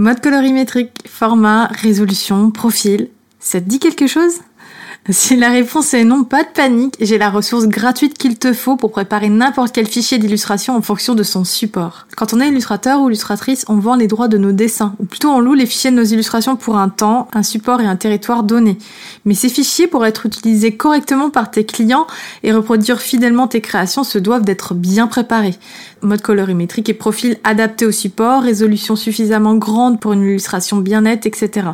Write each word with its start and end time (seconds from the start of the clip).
Mode 0.00 0.22
colorimétrique, 0.22 1.06
format, 1.06 1.66
résolution, 1.66 2.50
profil, 2.50 3.10
ça 3.38 3.60
te 3.60 3.68
dit 3.68 3.78
quelque 3.78 4.06
chose? 4.06 4.32
Si 5.08 5.34
la 5.34 5.48
réponse 5.48 5.94
est 5.94 6.04
non, 6.04 6.24
pas 6.24 6.42
de 6.42 6.50
panique, 6.50 6.94
j'ai 7.00 7.16
la 7.16 7.30
ressource 7.30 7.66
gratuite 7.66 8.18
qu'il 8.18 8.38
te 8.38 8.52
faut 8.52 8.76
pour 8.76 8.92
préparer 8.92 9.30
n'importe 9.30 9.72
quel 9.72 9.86
fichier 9.86 10.18
d'illustration 10.18 10.76
en 10.76 10.82
fonction 10.82 11.14
de 11.14 11.22
son 11.22 11.42
support. 11.42 12.06
Quand 12.16 12.34
on 12.34 12.40
est 12.40 12.48
illustrateur 12.48 13.00
ou 13.00 13.08
illustratrice, 13.08 13.64
on 13.68 13.76
vend 13.76 13.96
les 13.96 14.08
droits 14.08 14.28
de 14.28 14.36
nos 14.36 14.52
dessins, 14.52 14.94
ou 14.98 15.06
plutôt 15.06 15.30
on 15.30 15.40
loue 15.40 15.54
les 15.54 15.64
fichiers 15.64 15.90
de 15.90 15.96
nos 15.96 16.04
illustrations 16.04 16.56
pour 16.56 16.76
un 16.76 16.90
temps, 16.90 17.28
un 17.32 17.42
support 17.42 17.80
et 17.80 17.86
un 17.86 17.96
territoire 17.96 18.42
donné. 18.42 18.76
Mais 19.24 19.34
ces 19.34 19.48
fichiers, 19.48 19.86
pour 19.86 20.04
être 20.04 20.26
utilisés 20.26 20.76
correctement 20.76 21.30
par 21.30 21.50
tes 21.50 21.64
clients 21.64 22.06
et 22.42 22.52
reproduire 22.52 23.00
fidèlement 23.00 23.48
tes 23.48 23.62
créations, 23.62 24.04
se 24.04 24.18
doivent 24.18 24.44
d'être 24.44 24.74
bien 24.74 25.06
préparés. 25.06 25.56
Mode 26.02 26.20
colorimétrique 26.20 26.90
et 26.90 26.94
profil 26.94 27.38
adapté 27.42 27.86
au 27.86 27.92
support, 27.92 28.42
résolution 28.42 28.96
suffisamment 28.96 29.54
grande 29.54 29.98
pour 29.98 30.12
une 30.12 30.24
illustration 30.24 30.76
bien 30.76 31.00
nette, 31.00 31.24
etc. 31.24 31.70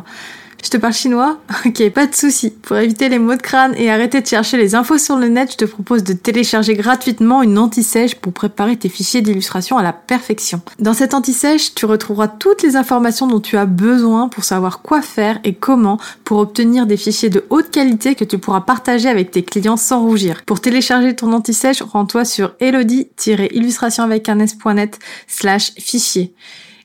Je 0.67 0.71
te 0.71 0.75
parle 0.75 0.91
chinois 0.91 1.37
Ok, 1.65 1.89
pas 1.91 2.07
de 2.07 2.13
souci. 2.13 2.49
Pour 2.49 2.75
éviter 2.75 3.07
les 3.07 3.19
mots 3.19 3.37
de 3.37 3.41
crâne 3.41 3.73
et 3.77 3.89
arrêter 3.89 4.19
de 4.19 4.27
chercher 4.27 4.57
les 4.57 4.75
infos 4.75 4.97
sur 4.97 5.15
le 5.15 5.29
net, 5.29 5.53
je 5.53 5.55
te 5.55 5.63
propose 5.63 6.03
de 6.03 6.11
télécharger 6.11 6.73
gratuitement 6.73 7.41
une 7.41 7.57
anti-sèche 7.57 8.15
pour 8.15 8.33
préparer 8.33 8.75
tes 8.75 8.89
fichiers 8.89 9.21
d'illustration 9.21 9.77
à 9.77 9.81
la 9.81 9.93
perfection. 9.93 10.59
Dans 10.77 10.91
cette 10.91 11.13
anti-sèche, 11.13 11.73
tu 11.73 11.85
retrouveras 11.85 12.27
toutes 12.27 12.63
les 12.63 12.75
informations 12.75 13.27
dont 13.27 13.39
tu 13.39 13.55
as 13.55 13.65
besoin 13.65 14.27
pour 14.27 14.43
savoir 14.43 14.81
quoi 14.81 15.01
faire 15.01 15.39
et 15.45 15.53
comment 15.53 15.99
pour 16.25 16.39
obtenir 16.39 16.85
des 16.85 16.97
fichiers 16.97 17.29
de 17.29 17.45
haute 17.49 17.71
qualité 17.71 18.15
que 18.15 18.25
tu 18.25 18.37
pourras 18.37 18.59
partager 18.59 19.07
avec 19.07 19.31
tes 19.31 19.43
clients 19.43 19.77
sans 19.77 20.01
rougir. 20.01 20.41
Pour 20.45 20.59
télécharger 20.59 21.15
ton 21.15 21.31
anti-sèche, 21.31 21.81
rends-toi 21.81 22.25
sur 22.25 22.55
elodie-illustration 22.59 24.03
avec 24.03 24.27
un 24.27 24.39
s.net 24.39 24.99
slash 25.27 25.71
fichier. 25.79 26.33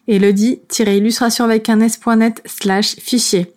Elodie-illustration 0.06 1.44
avec 1.44 1.69
un 1.69 1.80
s.net 1.80 2.42
slash 2.46 2.94
fichier. 3.00 3.52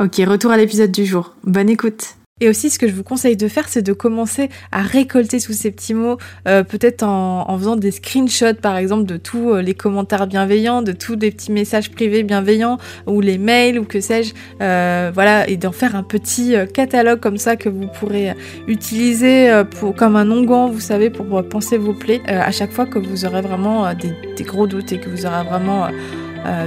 Ok, 0.00 0.16
retour 0.26 0.50
à 0.50 0.56
l'épisode 0.56 0.90
du 0.90 1.04
jour. 1.04 1.34
Bonne 1.44 1.68
écoute. 1.68 2.16
Et 2.42 2.48
aussi, 2.48 2.70
ce 2.70 2.78
que 2.80 2.88
je 2.88 2.92
vous 2.92 3.04
conseille 3.04 3.36
de 3.36 3.46
faire, 3.46 3.68
c'est 3.68 3.82
de 3.82 3.92
commencer 3.92 4.48
à 4.72 4.82
récolter 4.82 5.38
tous 5.38 5.52
ces 5.52 5.70
petits 5.70 5.94
mots, 5.94 6.16
euh, 6.48 6.64
peut-être 6.64 7.04
en, 7.04 7.56
faisant 7.56 7.76
des 7.76 7.92
screenshots, 7.92 8.54
par 8.60 8.76
exemple, 8.78 9.04
de 9.04 9.16
tous 9.16 9.50
euh, 9.50 9.62
les 9.62 9.74
commentaires 9.74 10.26
bienveillants, 10.26 10.82
de 10.82 10.90
tous 10.90 11.14
les 11.14 11.30
petits 11.30 11.52
messages 11.52 11.92
privés 11.92 12.24
bienveillants, 12.24 12.78
ou 13.06 13.20
les 13.20 13.38
mails, 13.38 13.78
ou 13.78 13.84
que 13.84 14.00
sais-je, 14.00 14.34
euh, 14.60 15.12
voilà, 15.14 15.48
et 15.48 15.56
d'en 15.56 15.70
faire 15.70 15.94
un 15.94 16.02
petit 16.02 16.56
catalogue 16.74 17.20
comme 17.20 17.36
ça 17.36 17.54
que 17.54 17.68
vous 17.68 17.86
pourrez 17.86 18.34
utiliser 18.66 19.62
pour, 19.78 19.94
comme 19.94 20.16
un 20.16 20.28
onguent, 20.28 20.72
vous 20.72 20.80
savez, 20.80 21.10
pour 21.10 21.44
penser 21.48 21.78
vos 21.78 21.94
plaies, 21.94 22.22
à 22.26 22.50
chaque 22.50 22.72
fois 22.72 22.86
que 22.86 22.98
vous 22.98 23.24
aurez 23.24 23.42
vraiment 23.42 23.94
des, 23.94 24.16
des, 24.36 24.42
gros 24.44 24.66
doutes 24.66 24.90
et 24.90 24.98
que 24.98 25.08
vous 25.08 25.26
aurez 25.26 25.44
vraiment 25.44 25.86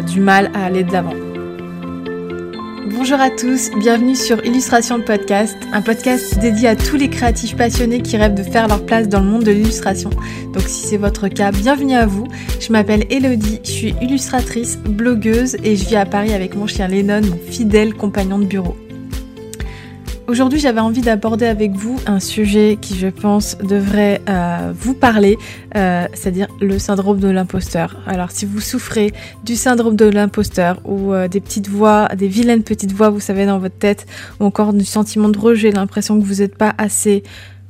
du 0.07 0.21
mal 0.21 0.51
à 0.53 0.67
aller 0.67 0.85
de 0.85 0.93
l'avant. 0.93 1.24
Bonjour 2.95 3.19
à 3.19 3.29
tous, 3.29 3.71
bienvenue 3.77 4.15
sur 4.15 4.43
Illustration 4.45 5.01
Podcast, 5.01 5.57
un 5.73 5.81
podcast 5.81 6.39
dédié 6.39 6.69
à 6.69 6.75
tous 6.77 6.95
les 6.95 7.09
créatifs 7.09 7.57
passionnés 7.57 8.01
qui 8.01 8.15
rêvent 8.15 8.35
de 8.35 8.41
faire 8.41 8.69
leur 8.69 8.85
place 8.85 9.09
dans 9.09 9.19
le 9.19 9.25
monde 9.25 9.43
de 9.43 9.51
l'illustration. 9.51 10.09
Donc 10.53 10.63
si 10.63 10.87
c'est 10.87 10.97
votre 10.97 11.27
cas, 11.27 11.51
bienvenue 11.51 11.95
à 11.95 12.05
vous. 12.05 12.25
Je 12.61 12.71
m'appelle 12.71 13.05
Elodie, 13.09 13.59
je 13.65 13.69
suis 13.69 13.95
illustratrice, 14.01 14.77
blogueuse 14.77 15.57
et 15.61 15.75
je 15.75 15.85
vis 15.85 15.97
à 15.97 16.05
Paris 16.05 16.33
avec 16.33 16.55
mon 16.55 16.67
chien 16.67 16.87
Lennon, 16.87 17.21
mon 17.21 17.51
fidèle 17.51 17.93
compagnon 17.93 18.39
de 18.39 18.45
bureau. 18.45 18.77
Aujourd'hui, 20.27 20.59
j'avais 20.59 20.79
envie 20.79 21.01
d'aborder 21.01 21.45
avec 21.45 21.73
vous 21.73 21.99
un 22.07 22.19
sujet 22.19 22.79
qui, 22.81 22.95
je 22.95 23.07
pense, 23.07 23.59
devrait 23.59 24.21
euh, 24.27 24.73
vous 24.75 24.95
parler, 24.95 25.37
euh, 25.75 26.07
c'est-à-dire 26.15 26.47
le 26.59 26.79
syndrome 26.79 27.19
de 27.19 27.27
l'imposteur. 27.27 27.97
Alors, 28.07 28.31
si 28.31 28.47
vous 28.47 28.59
souffrez 28.59 29.13
du 29.43 29.55
syndrome 29.55 29.95
de 29.95 30.05
l'imposteur 30.05 30.81
ou 30.83 31.13
euh, 31.13 31.27
des 31.27 31.41
petites 31.41 31.69
voix, 31.69 32.07
des 32.17 32.27
vilaines 32.27 32.63
petites 32.63 32.91
voix, 32.91 33.11
vous 33.11 33.19
savez, 33.19 33.45
dans 33.45 33.59
votre 33.59 33.77
tête, 33.77 34.07
ou 34.39 34.45
encore 34.45 34.73
du 34.73 34.83
sentiment 34.83 35.29
de 35.29 35.37
rejet, 35.37 35.69
l'impression 35.69 36.19
que 36.19 36.25
vous 36.25 36.41
n'êtes 36.41 36.57
pas 36.57 36.73
assez 36.79 37.21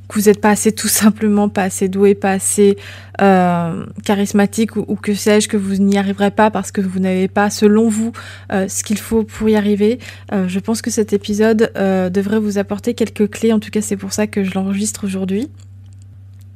que 0.08 0.14
vous 0.14 0.28
n'êtes 0.28 0.40
pas 0.40 0.50
assez 0.50 0.72
tout 0.72 0.88
simplement, 0.88 1.48
pas 1.48 1.64
assez 1.64 1.88
doué, 1.88 2.14
pas 2.14 2.32
assez 2.32 2.76
euh, 3.20 3.86
charismatique 4.04 4.76
ou, 4.76 4.96
que 4.96 5.14
sais-je, 5.14 5.48
que 5.48 5.56
vous 5.56 5.76
n'y 5.76 5.98
arriverez 5.98 6.30
pas 6.30 6.50
parce 6.50 6.70
que 6.70 6.80
vous 6.80 6.98
n'avez 6.98 7.28
pas, 7.28 7.50
selon 7.50 7.88
vous, 7.88 8.12
euh, 8.52 8.68
ce 8.68 8.84
qu'il 8.84 8.98
faut 8.98 9.24
pour 9.24 9.48
y 9.48 9.56
arriver. 9.56 9.98
Euh, 10.32 10.48
je 10.48 10.58
pense 10.58 10.82
que 10.82 10.90
cet 10.90 11.12
épisode 11.12 11.72
devrait 12.12 12.40
vous 12.40 12.58
apporter 12.58 12.94
quelques 12.94 13.30
clés. 13.30 13.52
En 13.52 13.60
tout 13.60 13.70
cas, 13.70 13.80
c'est 13.80 13.96
pour 13.96 14.12
ça 14.12 14.26
que 14.26 14.44
je 14.44 14.54
l'enregistre 14.54 15.04
aujourd'hui. 15.04 15.50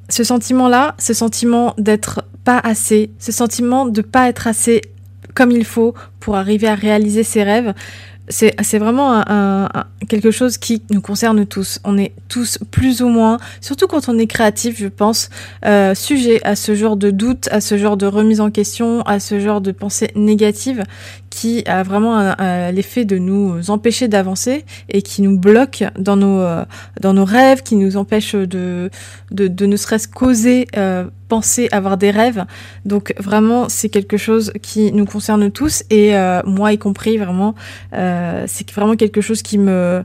Ce 0.09 0.25
sentiment-là, 0.25 0.97
ce 0.99 1.15
sentiment 1.15 1.75
d'être 1.79 2.25
pas 2.45 2.59
assez, 2.59 3.11
ce 3.19 3.33
sentiment 3.33 3.87
de 3.87 4.03
pas 4.03 4.29
être 4.29 4.47
assez 4.47 4.83
comme 5.35 5.51
il 5.53 5.65
faut 5.65 5.95
pour 6.19 6.37
arriver 6.37 6.67
à 6.67 6.75
réaliser 6.75 7.23
ses 7.23 7.45
rêves, 7.45 7.73
c'est 8.31 8.79
vraiment 8.79 9.23
quelque 10.09 10.31
chose 10.31 10.59
qui 10.59 10.83
nous 10.91 11.01
concerne 11.01 11.47
tous. 11.47 11.79
On 11.85 11.99
est 11.99 12.13
tous 12.29 12.59
plus 12.71 13.03
ou 13.03 13.09
moins, 13.09 13.39
surtout 13.61 13.87
quand 13.87 14.09
on 14.09 14.19
est 14.19 14.27
créatif, 14.27 14.77
je 14.79 14.89
pense, 14.89 15.31
euh, 15.65 15.95
sujet 15.95 16.41
à 16.45 16.57
ce 16.57 16.75
genre 16.75 16.97
de 16.97 17.11
doute, 17.11 17.49
à 17.51 17.61
ce 17.61 17.77
genre 17.77 17.97
de 17.97 18.07
remise 18.07 18.41
en 18.41 18.51
question, 18.51 19.03
à 19.03 19.21
ce 19.21 19.41
genre 19.41 19.61
de 19.61 19.73
pensée 19.73 20.11
négative 20.15 20.85
qui 21.31 21.63
a 21.67 21.85
vraiment 21.85 22.35
l'effet 22.73 23.05
de 23.05 23.17
nous 23.17 23.71
empêcher 23.71 24.09
d'avancer 24.09 24.65
et 24.89 25.01
qui 25.01 25.23
nous 25.23 25.39
bloque 25.39 25.85
dans 25.97 26.17
nos, 26.17 26.41
euh, 26.41 26.65
dans 27.01 27.13
nos 27.13 27.25
rêves, 27.25 27.63
qui 27.63 27.77
nous 27.77 27.97
empêche 27.97 28.35
de, 28.35 28.91
de, 29.31 29.67
ne 29.67 29.77
serait-ce 29.77 30.09
qu'oser 30.09 30.67
euh, 30.77 31.05
penser 31.29 31.69
avoir 31.71 31.97
des 31.97 32.11
rêves. 32.11 32.45
Donc 32.85 33.15
vraiment, 33.17 33.69
c'est 33.69 33.89
quelque 33.89 34.17
chose 34.17 34.53
qui 34.61 34.93
nous 34.93 35.05
concerne 35.05 35.53
tous 35.53 35.85
et 35.89 36.13
moi 36.45 36.73
y 36.73 36.79
compris, 36.79 37.17
vraiment, 37.17 37.55
c'est 38.47 38.71
vraiment 38.73 38.97
quelque 38.97 39.21
chose 39.21 39.43
qui 39.43 39.59
me 39.59 40.05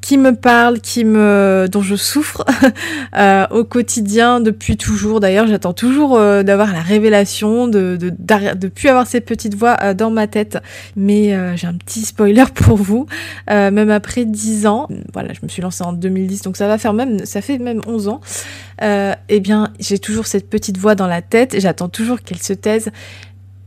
qui 0.00 0.16
me 0.16 0.34
parle, 0.34 0.80
qui 0.80 1.04
me, 1.04 1.66
dont 1.70 1.82
je 1.82 1.96
souffre 1.96 2.44
euh, 3.16 3.46
au 3.50 3.64
quotidien 3.64 4.40
depuis 4.40 4.76
toujours. 4.76 5.20
D'ailleurs, 5.20 5.46
j'attends 5.46 5.72
toujours 5.72 6.16
euh, 6.16 6.42
d'avoir 6.42 6.72
la 6.72 6.80
révélation, 6.80 7.68
de 7.68 7.98
de, 7.98 8.68
plus 8.68 8.88
avoir 8.88 9.06
ces 9.06 9.20
petites 9.20 9.54
voix 9.54 9.76
euh, 9.82 9.94
dans 9.94 10.10
ma 10.10 10.26
tête. 10.26 10.58
Mais 10.96 11.36
j'ai 11.56 11.66
un 11.66 11.74
petit 11.74 12.02
spoiler 12.02 12.44
pour 12.54 12.76
vous. 12.76 13.06
même 13.48 13.90
après 13.90 14.24
10 14.24 14.66
ans, 14.66 14.88
voilà, 15.12 15.32
je 15.32 15.40
me 15.42 15.48
suis 15.48 15.62
lancée 15.62 15.84
en 15.84 15.92
2010, 15.92 16.42
donc 16.42 16.56
ça 16.56 16.68
va 16.68 16.78
faire 16.78 16.92
même, 16.92 17.24
ça 17.24 17.40
fait 17.40 17.58
même 17.58 17.80
11 17.86 18.08
ans. 18.08 18.20
eh 18.80 19.40
bien, 19.40 19.72
j'ai 19.80 19.98
toujours 19.98 20.26
cette 20.26 20.48
petite 20.48 20.78
voix 20.78 20.94
dans 20.94 21.06
la 21.06 21.22
tête. 21.22 21.58
J'attends 21.58 21.88
toujours 21.88 22.22
qu'elle 22.22 22.42
se 22.42 22.52
taise. 22.52 22.90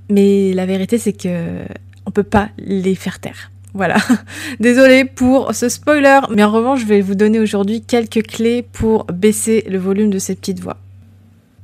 Mais 0.10 0.54
la 0.54 0.66
vérité, 0.66 0.98
c'est 0.98 1.14
que 1.14 1.60
on 2.06 2.12
peut 2.12 2.24
pas 2.24 2.50
les 2.58 2.96
faire 2.96 3.20
taire. 3.20 3.51
Voilà. 3.74 3.98
Désolée 4.60 5.06
pour 5.06 5.54
ce 5.54 5.70
spoiler, 5.70 6.20
mais 6.30 6.44
en 6.44 6.52
revanche, 6.52 6.82
je 6.82 6.86
vais 6.86 7.02
vous 7.02 7.16
donner 7.16 7.40
aujourd'hui 7.40 7.82
quelques 7.82 8.24
clés 8.24 8.64
pour 8.64 9.06
baisser 9.06 9.64
le 9.70 9.78
volume 9.78 10.10
de 10.10 10.20
ces 10.20 10.36
petites 10.36 10.60
voix. 10.60 10.78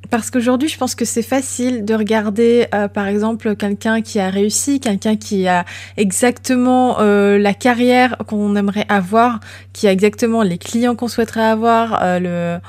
Parce 0.09 0.31
qu'aujourd'hui, 0.31 0.69
je 0.69 0.77
pense 0.77 0.95
que 0.95 1.03
c'est 1.03 1.21
facile 1.21 1.83
de 1.83 1.93
regarder, 1.93 2.67
euh, 2.73 2.87
par 2.87 3.07
exemple, 3.07 3.55
quelqu'un 3.55 4.01
qui 4.01 4.19
a 4.19 4.29
réussi, 4.29 4.79
quelqu'un 4.79 5.17
qui 5.17 5.47
a 5.47 5.65
exactement 5.97 7.01
euh, 7.01 7.37
la 7.37 7.53
carrière 7.53 8.15
qu'on 8.25 8.55
aimerait 8.55 8.85
avoir, 8.87 9.41
qui 9.73 9.87
a 9.87 9.91
exactement 9.91 10.43
les 10.43 10.57
clients 10.57 10.95
qu'on 10.95 11.09
souhaiterait 11.09 11.45
avoir, 11.45 11.99
euh, 12.03 12.19
le 12.19 12.59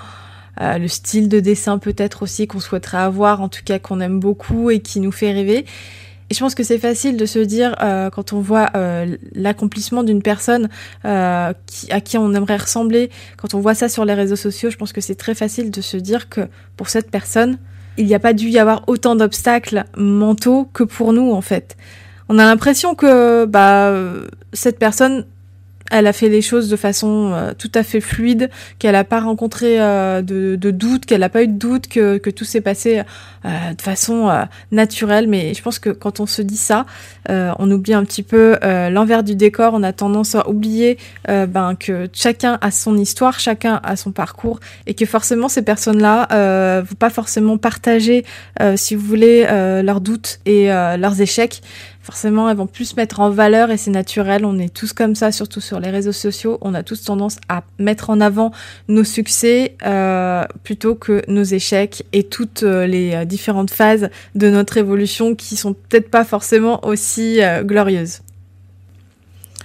le 0.60 0.88
style 0.88 1.28
de 1.28 1.38
dessin 1.38 1.78
peut-être 1.78 2.24
aussi 2.24 2.48
qu'on 2.48 2.58
souhaiterait 2.58 2.98
avoir, 2.98 3.40
en 3.42 3.48
tout 3.48 3.60
cas 3.64 3.78
qu'on 3.78 4.00
aime 4.00 4.18
beaucoup 4.18 4.70
et 4.70 4.80
qui 4.80 4.98
nous 4.98 5.12
fait 5.12 5.30
rêver. 5.30 5.64
Et 6.30 6.34
je 6.34 6.40
pense 6.40 6.54
que 6.54 6.62
c'est 6.62 6.78
facile 6.78 7.16
de 7.16 7.24
se 7.24 7.38
dire, 7.38 7.74
euh, 7.80 8.10
quand 8.10 8.34
on 8.34 8.40
voit 8.40 8.68
euh, 8.76 9.16
l'accomplissement 9.34 10.02
d'une 10.02 10.20
personne 10.20 10.68
euh, 11.06 11.52
à 11.90 12.00
qui 12.00 12.18
on 12.18 12.34
aimerait 12.34 12.58
ressembler, 12.58 13.10
quand 13.38 13.54
on 13.54 13.60
voit 13.60 13.74
ça 13.74 13.88
sur 13.88 14.04
les 14.04 14.14
réseaux 14.14 14.36
sociaux, 14.36 14.68
je 14.68 14.76
pense 14.76 14.92
que 14.92 15.00
c'est 15.00 15.14
très 15.14 15.34
facile 15.34 15.70
de 15.70 15.80
se 15.80 15.96
dire 15.96 16.28
que 16.28 16.42
pour 16.76 16.90
cette 16.90 17.10
personne, 17.10 17.58
il 17.96 18.06
n'y 18.06 18.14
a 18.14 18.18
pas 18.18 18.34
dû 18.34 18.48
y 18.48 18.58
avoir 18.58 18.84
autant 18.88 19.16
d'obstacles 19.16 19.84
mentaux 19.96 20.68
que 20.72 20.84
pour 20.84 21.14
nous, 21.14 21.32
en 21.32 21.40
fait. 21.40 21.76
On 22.28 22.38
a 22.38 22.44
l'impression 22.44 22.94
que 22.94 23.46
bah, 23.46 23.92
cette 24.52 24.78
personne 24.78 25.24
elle 25.90 26.06
a 26.06 26.12
fait 26.12 26.28
les 26.28 26.42
choses 26.42 26.68
de 26.68 26.76
façon 26.76 27.32
euh, 27.32 27.52
tout 27.56 27.70
à 27.74 27.82
fait 27.82 28.00
fluide, 28.00 28.50
qu'elle 28.78 28.92
n'a 28.92 29.04
pas 29.04 29.20
rencontré 29.20 29.80
euh, 29.80 30.22
de, 30.22 30.56
de 30.56 30.70
doute, 30.70 31.06
qu'elle 31.06 31.20
n'a 31.20 31.28
pas 31.28 31.42
eu 31.42 31.48
de 31.48 31.58
doute, 31.58 31.88
que, 31.88 32.18
tout 32.30 32.44
s'est 32.44 32.60
passé 32.60 33.02
euh, 33.44 33.72
de 33.76 33.80
façon 33.80 34.30
naturelle. 34.70 35.28
Mais 35.28 35.54
je 35.54 35.62
pense 35.62 35.78
que 35.78 35.90
quand 35.90 36.20
on 36.20 36.26
se 36.26 36.42
dit 36.42 36.56
ça, 36.56 36.84
on 37.28 37.70
oublie 37.70 37.94
un 37.94 38.04
petit 38.04 38.22
peu 38.22 38.58
l'envers 38.62 39.22
du 39.22 39.34
décor. 39.34 39.72
On 39.74 39.82
a 39.82 39.92
tendance 39.92 40.34
à 40.34 40.48
oublier 40.48 40.98
ben, 41.26 41.74
que 41.78 42.08
chacun 42.12 42.58
a 42.60 42.70
son 42.70 42.96
histoire, 42.96 43.40
chacun 43.40 43.80
a 43.82 43.96
son 43.96 44.12
parcours, 44.12 44.60
et 44.86 44.94
que 44.94 45.06
forcément 45.06 45.48
ces 45.48 45.62
personnes-là 45.62 46.28
euh, 46.32 46.82
vont 46.86 46.96
pas 46.96 47.10
forcément 47.10 47.56
partager, 47.56 48.24
si 48.76 48.94
vous 48.94 49.06
voulez, 49.06 49.44
leurs 49.82 50.00
doutes 50.00 50.40
et 50.44 50.66
leurs 50.66 51.20
échecs 51.20 51.62
forcément 52.08 52.48
elles 52.48 52.56
vont 52.56 52.66
plus 52.66 52.96
mettre 52.96 53.20
en 53.20 53.28
valeur 53.28 53.70
et 53.70 53.76
c'est 53.76 53.90
naturel, 53.90 54.46
on 54.46 54.58
est 54.58 54.72
tous 54.72 54.94
comme 54.94 55.14
ça, 55.14 55.30
surtout 55.30 55.60
sur 55.60 55.78
les 55.78 55.90
réseaux 55.90 56.12
sociaux, 56.12 56.56
on 56.62 56.72
a 56.72 56.82
tous 56.82 57.04
tendance 57.04 57.36
à 57.50 57.64
mettre 57.78 58.08
en 58.08 58.22
avant 58.22 58.50
nos 58.88 59.04
succès 59.04 59.76
euh, 59.84 60.46
plutôt 60.64 60.94
que 60.94 61.22
nos 61.28 61.42
échecs 61.42 62.04
et 62.14 62.22
toutes 62.22 62.62
euh, 62.62 62.86
les 62.86 63.12
euh, 63.12 63.24
différentes 63.26 63.70
phases 63.70 64.08
de 64.34 64.48
notre 64.48 64.78
évolution 64.78 65.34
qui 65.34 65.54
sont 65.54 65.74
peut-être 65.74 66.10
pas 66.10 66.24
forcément 66.24 66.82
aussi 66.86 67.40
glorieuses. 67.64 68.20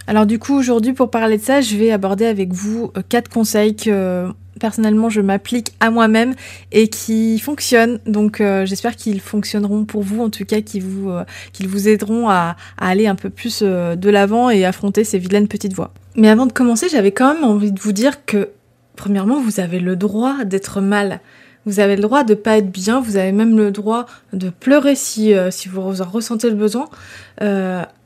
Alors 0.07 0.25
du 0.25 0.37
coup 0.37 0.53
aujourd'hui 0.53 0.91
pour 0.91 1.09
parler 1.09 1.37
de 1.37 1.43
ça, 1.43 1.61
je 1.61 1.77
vais 1.77 1.91
aborder 1.91 2.25
avec 2.25 2.51
vous 2.51 2.91
quatre 3.07 3.29
conseils 3.29 3.77
que 3.77 4.27
personnellement 4.59 5.09
je 5.09 5.21
m'applique 5.21 5.73
à 5.79 5.89
moi-même 5.89 6.35
et 6.71 6.87
qui 6.87 7.39
fonctionnent. 7.39 7.99
Donc 8.05 8.41
euh, 8.41 8.65
j'espère 8.65 8.95
qu'ils 8.95 9.21
fonctionneront 9.21 9.85
pour 9.85 10.01
vous, 10.01 10.21
en 10.21 10.29
tout 10.29 10.45
cas 10.45 10.61
qu'ils 10.61 10.83
vous, 10.83 11.09
euh, 11.09 11.23
qu'ils 11.51 11.67
vous 11.67 11.87
aideront 11.87 12.29
à, 12.29 12.55
aller 12.77 13.07
un 13.07 13.15
peu 13.15 13.29
plus 13.29 13.59
euh, 13.61 13.95
de 13.95 14.09
l'avant 14.09 14.49
et 14.49 14.65
affronter 14.65 15.03
ces 15.03 15.19
vilaines 15.19 15.47
petites 15.47 15.73
voix. 15.73 15.93
Mais 16.15 16.29
avant 16.29 16.45
de 16.45 16.53
commencer, 16.53 16.87
j'avais 16.89 17.11
quand 17.11 17.33
même 17.33 17.43
envie 17.43 17.71
de 17.71 17.79
vous 17.79 17.91
dire 17.91 18.25
que 18.25 18.49
premièrement, 18.95 19.41
vous 19.41 19.59
avez 19.59 19.79
le 19.79 19.95
droit 19.95 20.43
d'être 20.45 20.81
mal. 20.81 21.19
Vous 21.65 21.79
avez 21.79 21.95
le 21.95 22.01
droit 22.01 22.25
de 22.25 22.33
pas 22.33 22.57
être 22.57 22.69
bien, 22.69 22.99
vous 22.99 23.15
avez 23.15 23.31
même 23.31 23.57
le 23.57 23.71
droit 23.71 24.05
de 24.33 24.49
pleurer 24.49 24.95
si, 24.95 25.33
si 25.49 25.69
vous 25.69 26.01
en 26.01 26.09
ressentez 26.09 26.49
le 26.49 26.57
besoin. 26.57 26.89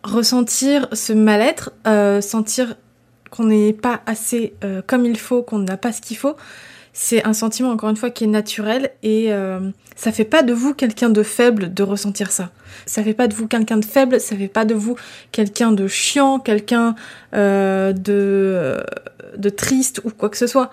ressentir 0.04 0.88
ce 0.94 1.12
mal-être, 1.12 1.72
sentir 2.22 2.76
qu'on 3.30 3.46
n'est 3.46 3.74
pas 3.74 4.02
assez 4.06 4.54
euh, 4.64 4.82
comme 4.86 5.06
il 5.06 5.18
faut, 5.18 5.42
qu'on 5.44 5.60
n'a 5.60 5.78
pas 5.78 5.92
ce 5.92 6.02
qu'il 6.02 6.18
faut, 6.18 6.36
c'est 6.94 7.24
un 7.26 7.34
sentiment 7.34 7.70
encore 7.70 7.90
une 7.90 7.96
fois 7.96 8.10
qui 8.10 8.24
est 8.24 8.28
naturel 8.28 8.92
et 9.04 9.32
euh, 9.32 9.60
ça 9.96 10.12
fait 10.12 10.26
pas 10.26 10.42
de 10.42 10.52
vous 10.52 10.74
quelqu'un 10.74 11.10
de 11.10 11.22
faible 11.22 11.74
de 11.74 11.84
ressentir 11.84 12.32
ça. 12.32 12.50
Ça 12.86 13.04
fait 13.04 13.14
pas 13.14 13.28
de 13.28 13.36
vous 13.36 13.48
quelqu'un 13.48 13.78
de 13.78 13.86
faible, 13.86 14.20
ça 14.20 14.36
fait 14.36 14.48
pas 14.48 14.66
de 14.66 14.74
vous 14.74 14.96
quelqu'un 15.32 15.72
de 15.72 15.88
chiant, 15.88 16.40
quelqu'un 16.40 16.96
euh, 17.36 17.94
de 17.94 18.84
de 19.38 19.50
triste 19.50 20.02
ou 20.06 20.10
quoi 20.10 20.30
que 20.30 20.38
ce 20.38 20.48
soit. 20.48 20.72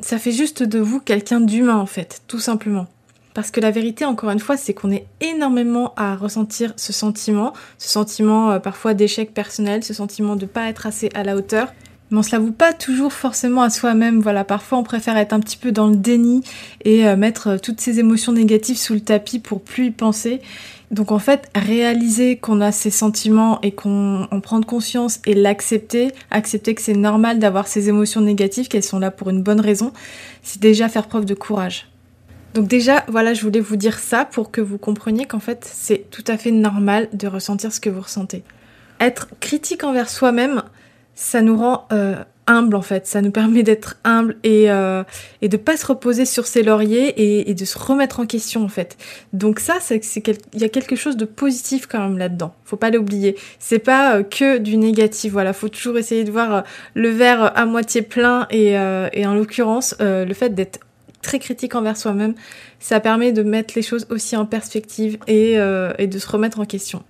Ça 0.00 0.16
fait 0.16 0.32
juste 0.32 0.62
de 0.62 0.78
vous 0.78 0.98
quelqu'un 1.00 1.40
d'humain 1.40 1.76
en 1.76 1.86
fait, 1.86 2.22
tout 2.26 2.38
simplement. 2.38 2.86
Parce 3.34 3.50
que 3.50 3.60
la 3.60 3.70
vérité, 3.70 4.04
encore 4.04 4.30
une 4.30 4.40
fois, 4.40 4.56
c'est 4.56 4.74
qu'on 4.74 4.90
est 4.90 5.06
énormément 5.20 5.92
à 5.96 6.16
ressentir 6.16 6.72
ce 6.76 6.92
sentiment, 6.92 7.52
ce 7.78 7.88
sentiment 7.88 8.58
parfois 8.58 8.92
d'échec 8.94 9.32
personnel, 9.32 9.84
ce 9.84 9.94
sentiment 9.94 10.34
de 10.36 10.46
pas 10.46 10.68
être 10.68 10.86
assez 10.86 11.10
à 11.14 11.22
la 11.22 11.36
hauteur. 11.36 11.72
Mais 12.10 12.18
on 12.18 12.22
se 12.22 12.32
l'avoue 12.32 12.52
pas 12.52 12.72
toujours 12.72 13.12
forcément 13.12 13.62
à 13.62 13.70
soi-même. 13.70 14.20
Voilà, 14.20 14.42
parfois 14.44 14.78
on 14.78 14.82
préfère 14.82 15.16
être 15.16 15.32
un 15.32 15.40
petit 15.40 15.56
peu 15.56 15.70
dans 15.70 15.86
le 15.86 15.96
déni 15.96 16.42
et 16.84 17.06
euh, 17.06 17.16
mettre 17.16 17.48
euh, 17.48 17.58
toutes 17.58 17.80
ces 17.80 18.00
émotions 18.00 18.32
négatives 18.32 18.76
sous 18.76 18.94
le 18.94 19.00
tapis 19.00 19.38
pour 19.38 19.62
plus 19.62 19.86
y 19.86 19.90
penser. 19.92 20.40
Donc 20.90 21.12
en 21.12 21.20
fait, 21.20 21.48
réaliser 21.54 22.36
qu'on 22.36 22.60
a 22.60 22.72
ces 22.72 22.90
sentiments 22.90 23.60
et 23.60 23.70
qu'on 23.70 24.26
en 24.28 24.40
prendre 24.40 24.66
conscience 24.66 25.20
et 25.24 25.34
l'accepter, 25.34 26.10
accepter 26.32 26.74
que 26.74 26.82
c'est 26.82 26.94
normal 26.94 27.38
d'avoir 27.38 27.68
ces 27.68 27.88
émotions 27.88 28.20
négatives, 28.20 28.66
qu'elles 28.66 28.82
sont 28.82 28.98
là 28.98 29.12
pour 29.12 29.30
une 29.30 29.42
bonne 29.42 29.60
raison, 29.60 29.92
c'est 30.42 30.60
déjà 30.60 30.88
faire 30.88 31.06
preuve 31.06 31.26
de 31.26 31.34
courage. 31.34 31.86
Donc 32.54 32.66
déjà, 32.66 33.04
voilà, 33.06 33.32
je 33.32 33.42
voulais 33.42 33.60
vous 33.60 33.76
dire 33.76 33.98
ça 33.98 34.24
pour 34.24 34.50
que 34.50 34.60
vous 34.60 34.78
compreniez 34.78 35.26
qu'en 35.26 35.40
fait, 35.40 35.68
c'est 35.70 36.10
tout 36.10 36.24
à 36.26 36.36
fait 36.36 36.50
normal 36.50 37.08
de 37.12 37.28
ressentir 37.28 37.72
ce 37.72 37.80
que 37.80 37.90
vous 37.90 38.00
ressentez. 38.00 38.42
Être 38.98 39.28
critique 39.38 39.84
envers 39.84 40.10
soi-même, 40.10 40.62
ça 41.14 41.42
nous 41.42 41.56
rend 41.56 41.86
euh, 41.92 42.16
humble 42.48 42.74
en 42.74 42.82
fait, 42.82 43.06
ça 43.06 43.22
nous 43.22 43.30
permet 43.30 43.62
d'être 43.62 43.98
humble 44.02 44.36
et, 44.42 44.68
euh, 44.70 45.04
et 45.42 45.48
de 45.48 45.56
pas 45.56 45.76
se 45.76 45.86
reposer 45.86 46.24
sur 46.24 46.46
ses 46.46 46.64
lauriers 46.64 47.48
et, 47.48 47.54
de 47.54 47.64
se 47.64 47.78
remettre 47.78 48.18
en 48.18 48.26
question 48.26 48.64
en 48.64 48.68
fait. 48.68 48.96
Donc 49.32 49.60
ça, 49.60 49.74
c'est 49.80 50.00
il 50.52 50.60
y 50.60 50.64
a 50.64 50.68
quelque 50.68 50.96
chose 50.96 51.16
de 51.16 51.24
positif 51.24 51.86
quand 51.86 52.00
même 52.00 52.18
là-dedans. 52.18 52.52
Faut 52.64 52.76
pas 52.76 52.90
l'oublier. 52.90 53.36
C'est 53.60 53.78
pas 53.78 54.16
euh, 54.16 54.22
que 54.24 54.58
du 54.58 54.76
négatif. 54.76 55.32
Voilà, 55.32 55.52
faut 55.52 55.68
toujours 55.68 55.98
essayer 55.98 56.24
de 56.24 56.32
voir 56.32 56.64
le 56.94 57.10
verre 57.10 57.56
à 57.56 57.64
moitié 57.64 58.02
plein 58.02 58.48
et, 58.50 58.72
et 59.12 59.26
en 59.26 59.34
l'occurrence, 59.34 59.94
le 60.00 60.34
fait 60.34 60.50
d'être 60.50 60.80
très 61.22 61.38
critique 61.38 61.74
envers 61.74 61.96
soi-même, 61.96 62.34
ça 62.78 63.00
permet 63.00 63.32
de 63.32 63.42
mettre 63.42 63.74
les 63.76 63.82
choses 63.82 64.06
aussi 64.10 64.36
en 64.36 64.46
perspective 64.46 65.18
et, 65.26 65.54
et 65.98 66.06
de 66.06 66.18
se 66.18 66.28
remettre 66.28 66.60
en 66.60 66.64
question. 66.64 67.02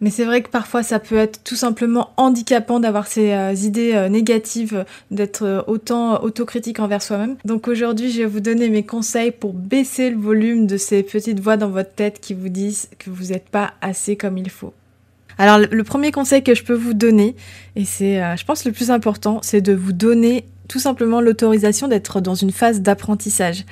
Mais 0.00 0.10
c'est 0.10 0.24
vrai 0.24 0.42
que 0.42 0.48
parfois 0.48 0.82
ça 0.82 0.98
peut 0.98 1.16
être 1.16 1.44
tout 1.44 1.56
simplement 1.56 2.10
handicapant 2.16 2.80
d'avoir 2.80 3.06
ces 3.06 3.32
euh, 3.32 3.52
idées 3.52 3.92
euh, 3.94 4.08
négatives, 4.08 4.84
d'être 5.10 5.44
euh, 5.44 5.62
autant 5.66 6.22
autocritique 6.22 6.80
envers 6.80 7.02
soi-même. 7.02 7.36
Donc 7.44 7.68
aujourd'hui, 7.68 8.10
je 8.10 8.22
vais 8.22 8.26
vous 8.26 8.40
donner 8.40 8.70
mes 8.70 8.82
conseils 8.82 9.30
pour 9.30 9.52
baisser 9.52 10.10
le 10.10 10.16
volume 10.16 10.66
de 10.66 10.78
ces 10.78 11.02
petites 11.02 11.40
voix 11.40 11.58
dans 11.58 11.68
votre 11.68 11.92
tête 11.92 12.18
qui 12.20 12.32
vous 12.32 12.48
disent 12.48 12.88
que 12.98 13.10
vous 13.10 13.26
n'êtes 13.26 13.50
pas 13.50 13.74
assez 13.82 14.16
comme 14.16 14.38
il 14.38 14.50
faut. 14.50 14.72
Alors 15.36 15.58
le 15.58 15.84
premier 15.84 16.12
conseil 16.12 16.42
que 16.42 16.54
je 16.54 16.64
peux 16.64 16.74
vous 16.74 16.92
donner, 16.92 17.34
et 17.74 17.86
c'est 17.86 18.20
je 18.36 18.44
pense 18.44 18.66
le 18.66 18.72
plus 18.72 18.90
important, 18.90 19.38
c'est 19.42 19.62
de 19.62 19.72
vous 19.72 19.94
donner 19.94 20.44
tout 20.70 20.78
simplement 20.78 21.20
l'autorisation 21.20 21.88
d'être 21.88 22.20
dans 22.20 22.36
une 22.36 22.52
phase 22.52 22.80
d'apprentissage. 22.80 23.64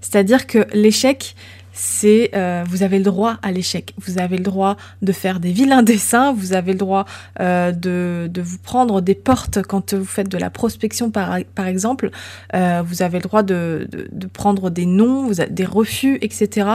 C'est-à-dire 0.00 0.46
que 0.46 0.66
l'échec, 0.72 1.36
c'est 1.76 2.30
euh, 2.34 2.64
vous 2.66 2.82
avez 2.82 2.96
le 2.96 3.04
droit 3.04 3.36
à 3.42 3.52
l'échec. 3.52 3.92
Vous 3.98 4.18
avez 4.18 4.38
le 4.38 4.42
droit 4.42 4.76
de 5.02 5.12
faire 5.12 5.40
des 5.40 5.52
vilains 5.52 5.82
dessins, 5.82 6.32
vous 6.32 6.54
avez 6.54 6.72
le 6.72 6.78
droit 6.78 7.04
euh, 7.40 7.70
de, 7.70 8.28
de, 8.32 8.40
vous 8.40 8.56
prendre 8.56 9.02
des 9.02 9.14
portes 9.14 9.62
quand 9.62 9.92
vous 9.92 10.06
faites 10.06 10.28
de 10.28 10.38
la 10.38 10.48
prospection 10.48 11.10
par, 11.10 11.36
par 11.54 11.66
exemple. 11.66 12.10
Euh, 12.54 12.82
vous 12.84 13.02
avez 13.02 13.18
le 13.18 13.24
droit 13.24 13.42
de, 13.42 13.86
de, 13.90 14.26
prendre 14.26 14.70
des 14.70 14.86
noms, 14.86 15.30
des 15.50 15.64
refus, 15.66 16.18
etc. 16.22 16.68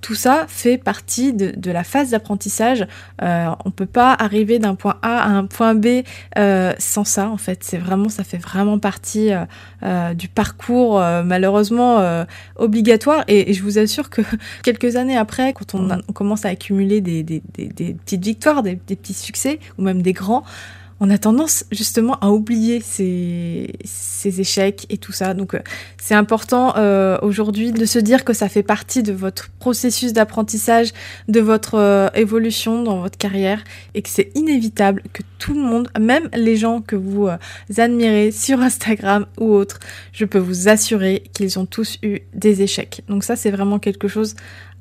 Tout 0.00 0.14
ça 0.14 0.46
fait 0.48 0.78
partie 0.78 1.32
de, 1.32 1.70
la 1.72 1.82
phase 1.82 2.10
d'apprentissage. 2.10 2.86
On 3.20 3.70
peut 3.74 3.86
pas 3.86 4.12
arriver 4.12 4.60
d'un 4.60 4.76
point 4.76 4.98
A 5.02 5.18
à 5.18 5.28
un 5.28 5.46
point 5.46 5.74
B 5.74 6.02
sans 6.78 7.04
ça 7.04 7.28
en 7.28 7.36
fait. 7.36 7.64
C'est 7.64 7.78
vraiment 7.78 8.08
ça 8.08 8.22
fait 8.22 8.38
vraiment 8.38 8.78
partie 8.78 9.30
du 10.14 10.28
parcours 10.28 11.00
malheureusement 11.24 12.24
obligatoire 12.56 13.24
et 13.26 13.52
je 13.52 13.62
vous 13.62 13.78
assure 13.78 14.10
que 14.10 14.22
quelques 14.62 14.96
années 14.96 15.16
après, 15.16 15.52
quand 15.52 15.74
on, 15.74 16.12
commence 16.12 16.44
à 16.44 16.48
accumuler 16.48 17.00
des, 17.00 17.42
petites 18.04 18.24
victoires, 18.24 18.62
des, 18.62 18.76
petits 18.76 19.14
succès, 19.14 19.58
ou 19.78 19.82
même 19.82 20.02
des 20.02 20.12
grands, 20.12 20.44
on 21.04 21.10
a 21.10 21.18
tendance 21.18 21.66
justement 21.70 22.18
à 22.20 22.30
oublier 22.30 22.80
ces, 22.80 23.70
échecs 24.24 24.86
et 24.88 24.96
tout 24.96 25.12
ça. 25.12 25.34
Donc 25.34 25.52
euh, 25.52 25.60
c'est 25.98 26.14
important 26.14 26.74
euh, 26.78 27.18
aujourd'hui 27.20 27.72
de 27.72 27.84
se 27.84 27.98
dire 27.98 28.24
que 28.24 28.32
ça 28.32 28.48
fait 28.48 28.62
partie 28.62 29.02
de 29.02 29.12
votre 29.12 29.50
processus 29.58 30.14
d'apprentissage, 30.14 30.92
de 31.28 31.40
votre 31.40 31.74
euh, 31.74 32.08
évolution 32.14 32.82
dans 32.82 33.00
votre 33.00 33.18
carrière 33.18 33.62
et 33.92 34.00
que 34.00 34.08
c'est 34.08 34.30
inévitable 34.34 35.02
que 35.12 35.22
tout 35.38 35.52
le 35.52 35.60
monde, 35.60 35.90
même 36.00 36.30
les 36.32 36.56
gens 36.56 36.80
que 36.80 36.96
vous 36.96 37.28
admirez 37.76 38.30
sur 38.30 38.60
Instagram 38.62 39.26
ou 39.38 39.52
autres, 39.52 39.80
je 40.12 40.24
peux 40.24 40.38
vous 40.38 40.68
assurer 40.68 41.24
qu'ils 41.34 41.58
ont 41.58 41.66
tous 41.66 41.98
eu 42.02 42.20
des 42.32 42.62
échecs. 42.62 43.02
Donc 43.10 43.24
ça 43.24 43.36
c'est 43.36 43.50
vraiment 43.50 43.78
quelque 43.78 44.08
chose 44.08 44.36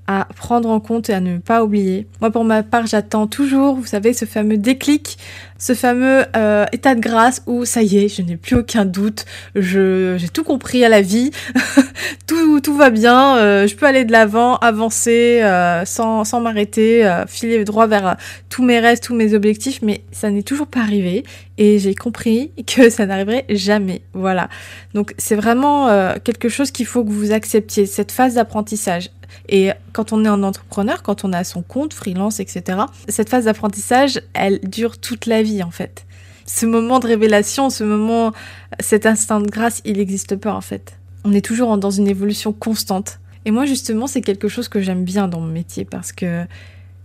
à 0.07 0.27
prendre 0.35 0.69
en 0.69 0.79
compte 0.79 1.09
et 1.09 1.13
à 1.13 1.19
ne 1.19 1.37
pas 1.37 1.63
oublier. 1.63 2.07
Moi, 2.19 2.29
pour 2.29 2.43
ma 2.43 2.63
part, 2.63 2.87
j'attends 2.87 3.27
toujours, 3.27 3.75
vous 3.75 3.85
savez, 3.85 4.13
ce 4.13 4.25
fameux 4.25 4.57
déclic, 4.57 5.17
ce 5.63 5.75
fameux 5.75 6.25
euh, 6.35 6.65
état 6.73 6.93
de 6.93 6.99
grâce 6.99 7.41
où 7.47 7.63
ça 7.63 7.81
y 7.81 7.97
est, 7.97 8.09
je 8.09 8.21
n'ai 8.21 8.35
plus 8.35 8.57
aucun 8.57 8.83
doute, 8.83 9.23
j'ai 9.55 10.27
tout 10.33 10.43
compris 10.43 10.83
à 10.83 10.89
la 10.89 11.01
vie, 11.01 11.31
tout 12.27 12.59
tout 12.59 12.75
va 12.75 12.89
bien, 12.89 13.37
euh, 13.37 13.65
je 13.65 13.73
peux 13.73 13.85
aller 13.85 14.03
de 14.03 14.11
l'avant, 14.11 14.57
avancer 14.57 15.39
euh, 15.41 15.85
sans 15.85 16.25
sans 16.25 16.41
m'arrêter, 16.41 17.09
filer 17.29 17.63
droit 17.63 17.87
vers 17.87 18.17
tous 18.49 18.61
mes 18.61 18.81
rêves, 18.81 18.99
tous 18.99 19.15
mes 19.15 19.33
objectifs, 19.33 19.79
mais 19.81 20.03
ça 20.11 20.29
n'est 20.29 20.43
toujours 20.43 20.67
pas 20.67 20.81
arrivé 20.81 21.23
et 21.57 21.79
j'ai 21.79 21.95
compris 21.95 22.51
que 22.67 22.89
ça 22.89 23.05
n'arriverait 23.05 23.45
jamais. 23.47 24.01
Voilà. 24.13 24.49
Donc 24.93 25.13
c'est 25.17 25.35
vraiment 25.35 25.87
quelque 26.25 26.49
chose 26.49 26.71
qu'il 26.71 26.87
faut 26.87 27.05
que 27.05 27.11
vous 27.11 27.31
acceptiez 27.31 27.85
cette 27.85 28.11
phase 28.11 28.33
d'apprentissage 28.33 29.11
et 29.49 29.71
quand 29.91 30.13
on 30.13 30.25
est 30.25 30.27
un 30.27 30.43
entrepreneur, 30.43 31.03
quand 31.03 31.25
on 31.25 31.33
a 31.33 31.43
son 31.43 31.61
compte, 31.61 31.93
freelance, 31.93 32.39
etc., 32.39 32.79
cette 33.07 33.29
phase 33.29 33.45
d'apprentissage, 33.45 34.21
elle 34.33 34.59
dure 34.61 34.97
toute 34.97 35.25
la 35.25 35.43
vie 35.43 35.52
en 35.61 35.71
fait. 35.71 36.05
Ce 36.45 36.65
moment 36.65 36.99
de 36.99 37.07
révélation, 37.07 37.69
ce 37.69 37.83
moment, 37.83 38.33
cet 38.79 39.05
instant 39.05 39.39
de 39.41 39.47
grâce, 39.47 39.81
il 39.85 39.97
n'existe 39.97 40.35
pas 40.35 40.53
en 40.53 40.61
fait. 40.61 40.97
On 41.23 41.33
est 41.33 41.45
toujours 41.45 41.77
dans 41.77 41.91
une 41.91 42.07
évolution 42.07 42.51
constante. 42.51 43.19
Et 43.45 43.51
moi 43.51 43.65
justement, 43.65 44.07
c'est 44.07 44.21
quelque 44.21 44.47
chose 44.47 44.69
que 44.69 44.81
j'aime 44.81 45.03
bien 45.03 45.27
dans 45.27 45.41
mon 45.41 45.51
métier 45.51 45.85
parce 45.85 46.11
que 46.11 46.45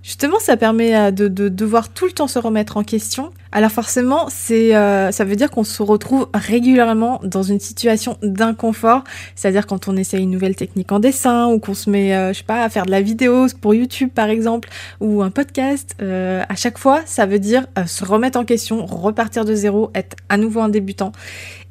Justement, 0.02 0.38
ça 0.38 0.56
permet 0.56 0.94
euh, 0.94 1.10
de, 1.10 1.48
devoir 1.48 1.88
tout 1.88 2.06
le 2.06 2.12
temps 2.12 2.28
se 2.28 2.38
remettre 2.38 2.76
en 2.76 2.84
question. 2.84 3.30
Alors 3.50 3.70
forcément, 3.70 4.28
euh, 4.50 5.10
ça 5.10 5.24
veut 5.24 5.34
dire 5.34 5.50
qu'on 5.50 5.64
se 5.64 5.82
retrouve 5.82 6.28
régulièrement 6.34 7.20
dans 7.24 7.42
une 7.42 7.58
situation 7.58 8.16
d'inconfort, 8.22 9.04
c'est-à-dire 9.34 9.66
quand 9.66 9.88
on 9.88 9.96
essaye 9.96 10.22
une 10.22 10.30
nouvelle 10.30 10.54
technique 10.54 10.92
en 10.92 11.00
dessin 11.00 11.48
ou 11.48 11.58
qu'on 11.58 11.74
se 11.74 11.90
met, 11.90 12.14
euh, 12.14 12.32
je 12.32 12.38
sais 12.38 12.44
pas, 12.44 12.62
à 12.62 12.68
faire 12.68 12.86
de 12.86 12.90
la 12.90 13.00
vidéo 13.00 13.46
pour 13.60 13.74
YouTube 13.74 14.10
par 14.14 14.28
exemple 14.28 14.68
ou 15.00 15.22
un 15.22 15.30
podcast. 15.30 15.96
à 16.00 16.54
chaque 16.54 16.78
fois, 16.78 17.00
ça 17.06 17.26
veut 17.26 17.38
dire 17.38 17.66
se 17.86 18.04
remettre 18.04 18.38
en 18.38 18.44
question, 18.44 18.86
repartir 18.86 19.44
de 19.44 19.54
zéro, 19.54 19.90
être 19.94 20.16
à 20.28 20.36
nouveau 20.36 20.60
un 20.60 20.68
débutant. 20.68 21.12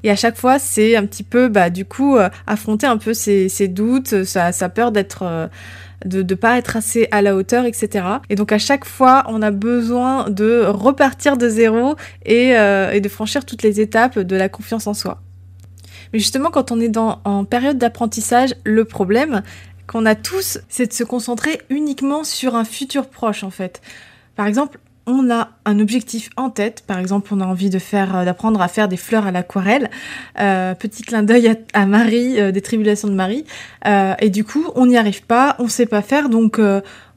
Et 0.04 0.12
à 0.12 0.16
chaque 0.16 0.38
fois, 0.38 0.60
c'est 0.60 0.96
un 0.96 1.06
petit 1.06 1.24
peu, 1.24 1.48
bah, 1.48 1.70
du 1.70 1.86
coup, 1.86 2.18
affronter 2.46 2.88
un 2.88 2.98
peu 2.98 3.14
ses, 3.14 3.68
doutes, 3.68 4.24
sa 4.24 4.70
peur 4.70 4.92
d'être 4.92 5.50
de 6.06 6.22
ne 6.22 6.36
pas 6.36 6.58
être 6.58 6.76
assez 6.76 7.08
à 7.12 7.22
la 7.22 7.36
hauteur, 7.36 7.66
etc. 7.66 8.06
Et 8.30 8.36
donc 8.36 8.52
à 8.52 8.58
chaque 8.58 8.86
fois, 8.86 9.24
on 9.28 9.42
a 9.42 9.52
besoin 9.52 10.30
de 10.30 10.64
repartir 10.66 11.38
de 11.38 11.50
zéro 11.50 11.96
et, 12.26 12.50
et 12.52 13.02
de 13.02 13.10
franchir 13.10 13.46
toutes 13.46 13.64
les 13.64 13.82
étapes 13.82 14.20
de 14.20 14.36
la 14.36 14.50
confiance 14.50 14.88
en 14.88 14.94
soi. 14.94 15.22
Mais 16.14 16.20
justement, 16.20 16.50
quand 16.50 16.72
on 16.72 16.80
est 16.80 16.90
dans, 16.90 17.22
en 17.26 17.46
période 17.46 17.78
d'apprentissage, 17.78 18.54
le 18.64 18.86
problème 18.86 19.44
qu'on 19.88 20.06
a 20.06 20.16
tous, 20.16 20.60
c'est 20.70 20.88
de 20.88 20.94
se 20.94 21.04
concentrer 21.04 21.62
uniquement 21.70 22.24
sur 22.24 22.56
un 22.56 22.66
futur 22.66 23.08
proche, 23.10 23.44
en 23.44 23.50
fait. 23.50 23.82
Par 24.36 24.46
exemple, 24.46 24.80
on 25.08 25.32
a 25.32 25.50
un 25.66 25.80
objectif 25.80 26.30
en 26.36 26.50
tête. 26.50 26.84
Par 26.86 27.00
exemple, 27.00 27.34
on 27.34 27.40
a 27.40 27.46
envie 27.46 27.70
de 27.70 27.80
faire, 27.80 28.16
euh, 28.18 28.26
d'apprendre 28.26 28.62
à 28.62 28.68
faire 28.68 28.88
des 28.90 28.98
fleurs 28.98 29.26
à 29.26 29.32
l'aquarelle. 29.32 29.90
Euh, 30.40 30.76
petit 30.76 31.02
clin 31.02 31.24
d'œil 31.24 31.56
à, 31.74 31.86
Marie, 31.86 32.40
euh, 32.40 32.52
des 32.52 32.62
tribulations 32.62 33.08
de 33.08 33.14
Marie. 33.14 33.46
et 34.20 34.30
du 34.30 34.44
coup, 34.44 34.66
on 34.76 34.86
n'y 34.86 34.98
arrive 34.98 35.24
pas, 35.24 35.56
on 35.60 35.70
sait 35.70 35.86
pas 35.86 36.02
faire, 36.02 36.28
donc 36.28 36.60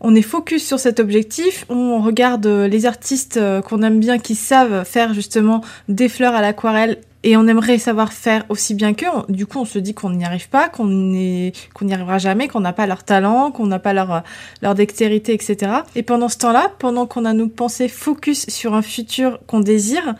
on 0.00 0.14
est 0.14 0.22
focus 0.22 0.64
sur 0.64 0.78
cet 0.78 1.00
objectif. 1.00 1.66
On 1.68 2.00
regarde 2.00 2.46
les 2.46 2.86
artistes 2.86 3.40
qu'on 3.62 3.82
aime 3.82 3.98
bien 3.98 4.18
qui 4.18 4.36
savent 4.36 4.84
faire 4.84 5.12
justement 5.12 5.62
des 5.88 6.08
fleurs 6.08 6.34
à 6.34 6.40
l'aquarelle 6.40 6.98
et 7.22 7.36
on 7.36 7.46
aimerait 7.46 7.78
savoir 7.78 8.12
faire 8.12 8.44
aussi 8.48 8.74
bien 8.74 8.94
qu'eux. 8.94 9.06
Du 9.28 9.46
coup, 9.46 9.58
on 9.58 9.64
se 9.64 9.78
dit 9.78 9.94
qu'on 9.94 10.10
n'y 10.10 10.24
arrive 10.24 10.48
pas, 10.48 10.68
qu'on 10.68 10.86
n'y 10.86 11.52
arrivera 11.90 12.18
jamais, 12.18 12.48
qu'on 12.48 12.60
n'a 12.60 12.72
pas 12.72 12.86
leur 12.86 13.04
talent, 13.04 13.50
qu'on 13.50 13.66
n'a 13.66 13.78
pas 13.78 13.92
leur, 13.92 14.22
leur 14.62 14.74
dextérité, 14.74 15.34
etc. 15.34 15.72
Et 15.94 16.02
pendant 16.02 16.28
ce 16.28 16.38
temps-là, 16.38 16.72
pendant 16.78 17.06
qu'on 17.06 17.24
a 17.24 17.32
nos 17.32 17.48
pensées 17.48 17.88
focus 17.88 18.48
sur 18.48 18.74
un 18.74 18.82
futur 18.82 19.38
qu'on 19.46 19.60
désire, 19.60 20.14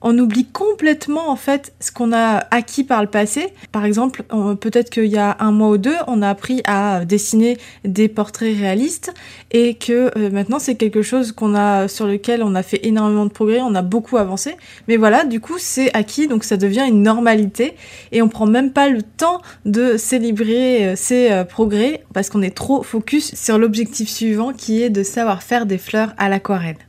on 0.00 0.16
oublie 0.18 0.46
complètement 0.46 1.30
en 1.30 1.36
fait 1.36 1.72
ce 1.80 1.90
qu'on 1.90 2.12
a 2.12 2.44
acquis 2.50 2.84
par 2.84 3.02
le 3.02 3.08
passé. 3.08 3.48
Par 3.72 3.84
exemple, 3.84 4.22
peut-être 4.60 4.90
qu'il 4.90 5.06
y 5.06 5.18
a 5.18 5.36
un 5.40 5.50
mois 5.50 5.70
ou 5.70 5.78
deux, 5.78 5.96
on 6.06 6.22
a 6.22 6.28
appris 6.28 6.62
à 6.64 7.04
dessiner 7.04 7.58
des 7.84 8.08
portraits 8.08 8.56
réalistes 8.56 9.12
et 9.50 9.74
que 9.74 10.10
euh, 10.16 10.30
maintenant 10.30 10.58
c'est 10.58 10.76
quelque 10.76 11.02
chose 11.02 11.32
qu'on 11.32 11.54
a 11.54 11.88
sur 11.88 12.06
lequel 12.06 12.42
on 12.42 12.54
a 12.54 12.62
fait 12.62 12.86
énormément 12.86 13.24
de 13.24 13.30
progrès, 13.30 13.60
on 13.60 13.74
a 13.74 13.82
beaucoup 13.82 14.16
avancé. 14.16 14.56
Mais 14.86 14.96
voilà, 14.96 15.24
du 15.24 15.40
coup 15.40 15.58
c'est 15.58 15.94
acquis, 15.94 16.28
donc 16.28 16.44
ça 16.44 16.56
devient 16.56 16.84
une 16.86 17.02
normalité 17.02 17.74
et 18.12 18.22
on 18.22 18.28
prend 18.28 18.46
même 18.46 18.72
pas 18.72 18.88
le 18.88 19.02
temps 19.02 19.40
de 19.64 19.96
célébrer 19.96 20.88
euh, 20.88 20.96
ces 20.96 21.30
euh, 21.30 21.44
progrès 21.44 22.04
parce 22.12 22.30
qu'on 22.30 22.42
est 22.42 22.54
trop 22.54 22.82
focus 22.82 23.34
sur 23.34 23.58
l'objectif 23.58 24.08
suivant 24.08 24.52
qui 24.52 24.82
est 24.82 24.90
de 24.90 25.02
savoir 25.02 25.42
faire 25.42 25.66
des 25.66 25.78
fleurs 25.78 26.14
à 26.18 26.28
l'aquarelle. 26.28 26.87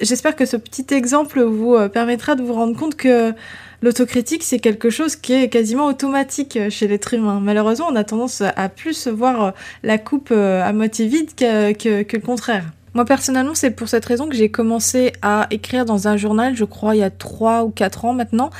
J'espère 0.00 0.34
que 0.34 0.44
ce 0.44 0.56
petit 0.56 0.92
exemple 0.92 1.40
vous 1.40 1.74
euh, 1.74 1.88
permettra 1.88 2.34
de 2.34 2.42
vous 2.42 2.52
rendre 2.52 2.76
compte 2.76 2.96
que 2.96 3.32
l'autocritique, 3.80 4.42
c'est 4.42 4.58
quelque 4.58 4.90
chose 4.90 5.14
qui 5.14 5.34
est 5.34 5.48
quasiment 5.48 5.86
automatique 5.86 6.56
euh, 6.56 6.68
chez 6.68 6.88
l'être 6.88 7.14
humain. 7.14 7.38
Malheureusement, 7.40 7.86
on 7.90 7.96
a 7.96 8.02
tendance 8.02 8.40
à 8.40 8.68
plus 8.68 9.06
voir 9.06 9.42
euh, 9.42 9.50
la 9.84 9.98
coupe 9.98 10.32
à 10.32 10.72
moitié 10.72 11.06
vide 11.06 11.30
que, 11.36 11.72
que, 11.72 12.16
le 12.16 12.22
contraire. 12.22 12.64
Moi 12.94 13.04
personnellement, 13.04 13.54
c'est 13.54 13.70
pour 13.70 13.88
cette 13.88 14.04
raison 14.04 14.28
que 14.28 14.36
j'ai 14.36 14.50
commencé 14.50 15.12
à 15.22 15.46
écrire 15.50 15.84
dans 15.84 16.06
un 16.06 16.16
journal, 16.16 16.56
je 16.56 16.64
crois, 16.64 16.94
il 16.94 17.00
y 17.00 17.04
a 17.04 17.10
3 17.10 17.64
ou 17.64 17.70
4 17.70 18.04
ans 18.04 18.14
maintenant. 18.14 18.50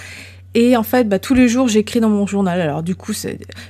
Et 0.55 0.77
en 0.77 0.85
fait, 0.85 1.09
bah, 1.09 1.19
tous 1.19 1.35
les 1.35 1.49
jours, 1.49 1.67
j'écris 1.67 2.01
dans 2.01 2.09
mon 2.09 2.27
journal. 2.27 2.61
Alors 2.61 2.83
du 2.83 2.95
coup, 2.95 3.13